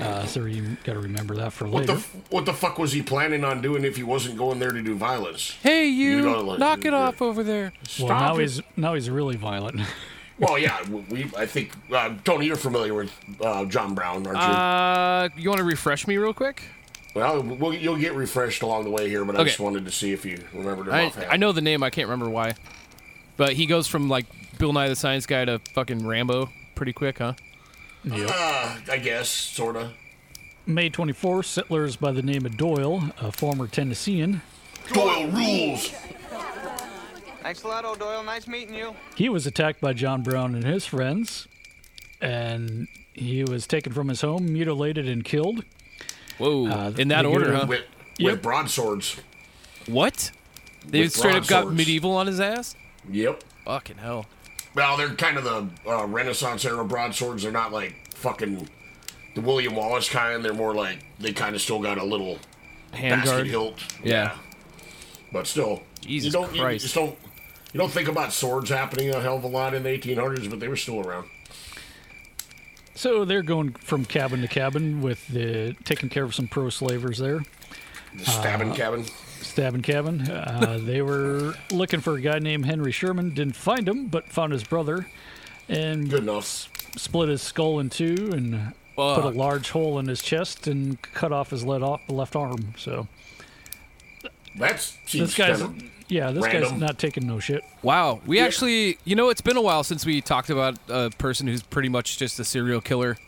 [0.00, 1.92] Uh, so you got to remember that for What later.
[1.94, 4.72] the f- what the fuck was he planning on doing if he wasn't going there
[4.72, 5.52] to do violence?
[5.62, 7.72] Hey, you, know, like- knock it off over there.
[7.98, 9.80] well, now he's now he's really violent.
[10.40, 11.00] Well, yeah, we.
[11.10, 14.44] we- I think uh, Tony, you're familiar with uh, John Brown, aren't you?
[14.44, 16.62] Uh, you want to refresh me real quick?
[17.14, 20.12] well, we'll, you'll get refreshed along the way here, but I just wanted to see
[20.12, 21.26] if you remembered him I, offhand.
[21.28, 21.82] I know the name.
[21.82, 22.54] I can't remember why.
[23.36, 24.26] But he goes from like
[24.58, 27.32] Bill Nye the Science Guy to fucking Rambo pretty quick, huh?
[28.12, 29.90] Uh, I guess, sorta.
[30.66, 34.42] May 24th, settlers by the name of Doyle, a former Tennessean,
[34.92, 35.90] Doyle rules.
[37.42, 38.22] Thanks a lot, O'Doyle.
[38.22, 38.94] Nice meeting you.
[39.16, 41.48] he was attacked by John Brown and his friends,
[42.20, 45.64] and he was taken from his home, mutilated, and killed.
[46.36, 47.62] Whoa, Uh, in that order, huh?
[47.62, 47.84] him- With,
[48.18, 48.32] Yep.
[48.32, 49.16] with broadswords.
[49.86, 50.30] What?
[50.86, 51.76] They With straight up got broadswords.
[51.78, 52.74] medieval on his ass?
[53.10, 53.42] Yep.
[53.64, 54.26] Fucking hell.
[54.78, 57.42] Well, they're kind of the uh, Renaissance era broadswords.
[57.42, 58.68] They're not like fucking
[59.34, 60.44] the William Wallace kind.
[60.44, 62.38] They're more like they kind of still got a little
[62.92, 63.10] Handguard?
[63.24, 63.74] basket hilt.
[64.04, 64.36] Yeah.
[65.32, 66.84] But still, Jesus you don't, You Christ.
[66.84, 67.18] just don't.
[67.72, 70.60] You don't think about swords happening a hell of a lot in the 1800s, but
[70.60, 71.28] they were still around.
[72.94, 77.18] So they're going from cabin to cabin with the taking care of some pro slavers
[77.18, 77.40] there.
[78.16, 79.06] The stabbing Uh, cabin.
[79.42, 80.22] Stabbing cabin.
[80.22, 83.34] Uh, they were looking for a guy named Henry Sherman.
[83.34, 85.06] Didn't find him, but found his brother,
[85.68, 86.68] and good enough.
[86.96, 91.32] Split his skull in two and put a large hole in his chest and cut
[91.32, 92.74] off his left off left arm.
[92.76, 93.06] So
[94.56, 95.62] That's this guy's
[96.08, 97.62] yeah, this guy's not taking no shit.
[97.82, 98.20] Wow.
[98.26, 101.62] We actually, you know, it's been a while since we talked about a person who's
[101.62, 103.18] pretty much just a serial killer.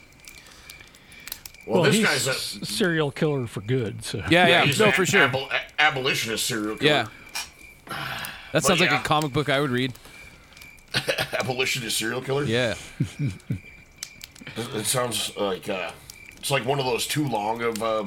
[1.75, 4.05] Well, this he's guy's a s- serial killer for good.
[4.05, 5.29] So Yeah, yeah, he's no, an for sure.
[5.29, 6.91] abol- abolitionist serial killer.
[6.91, 7.07] Yeah.
[7.89, 9.93] That But sounds like a comic book I would read.
[11.39, 12.45] abolitionist serial killer.
[12.45, 12.75] Yeah.
[14.57, 15.93] It, it sounds like uh,
[16.39, 18.05] it's like one of those too long of uh,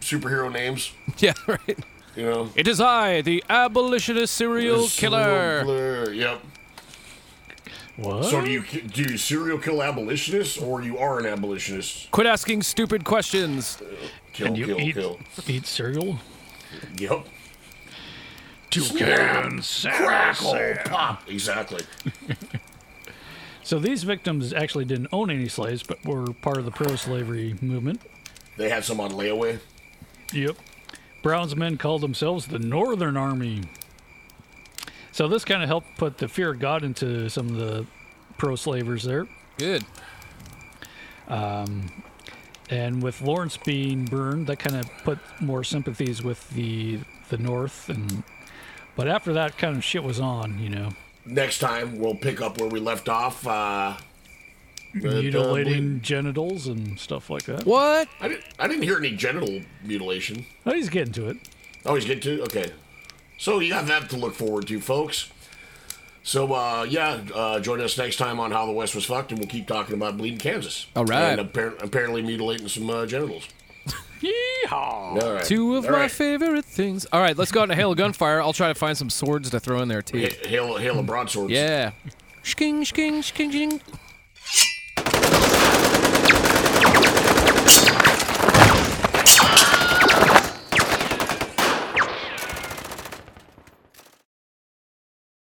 [0.00, 0.92] superhero names.
[1.18, 1.78] Yeah, right.
[2.16, 5.62] You know, It is I, the abolitionist serial killer.
[5.64, 6.12] killer.
[6.12, 6.40] Yep.
[7.96, 8.24] What?
[8.24, 12.10] So do you do you serial kill abolitionists or you are an abolitionist?
[12.10, 13.78] Quit asking stupid questions.
[13.80, 13.84] Uh,
[14.32, 15.20] kill, Can you kill, eat, kill.
[15.46, 16.18] eat cereal?
[16.98, 17.26] Yep.
[18.70, 21.28] Toucan crackle pop.
[21.28, 21.82] Exactly.
[23.64, 28.00] So these victims actually didn't own any slaves, but were part of the pro-slavery movement.
[28.56, 29.60] They had some on layaway.
[30.32, 30.56] Yep.
[31.22, 33.62] Brown's men called themselves the Northern Army.
[35.12, 37.86] So this kind of helped put the fear of God into some of the
[38.38, 39.28] pro-slavers there.
[39.58, 39.84] Good.
[41.28, 41.90] Um,
[42.70, 47.88] and with Lawrence being burned, that kind of put more sympathies with the the North.
[47.88, 48.22] And
[48.96, 50.90] but after that kind of shit was on, you know,
[51.24, 53.46] Next time we'll pick up where we left off.
[53.46, 53.96] Uh,
[54.94, 57.64] with, uh, mutilating genitals and stuff like that.
[57.64, 58.08] What?
[58.20, 60.44] I didn't, I didn't hear any genital mutilation.
[60.66, 61.36] Oh, he's getting to it.
[61.86, 62.72] Oh, he's getting to okay.
[63.42, 65.28] So you got that to look forward to, folks.
[66.22, 69.40] So uh, yeah, uh, join us next time on How the West Was Fucked, and
[69.40, 70.86] we'll keep talking about bleeding Kansas.
[70.94, 71.36] All right.
[71.36, 73.48] And appar- apparently mutilating some uh, genitals.
[74.20, 74.70] Yeehaw!
[74.70, 75.44] All right.
[75.44, 76.10] Two of All my right.
[76.10, 77.04] favorite things.
[77.12, 78.40] All right, let's go out and hail a gunfire.
[78.40, 80.20] I'll try to find some swords to throw in there too.
[80.20, 81.50] Ha- Hail, hail of broadswords.
[81.50, 81.90] Yeah.
[82.44, 83.80] Shking, shking, shking, shking.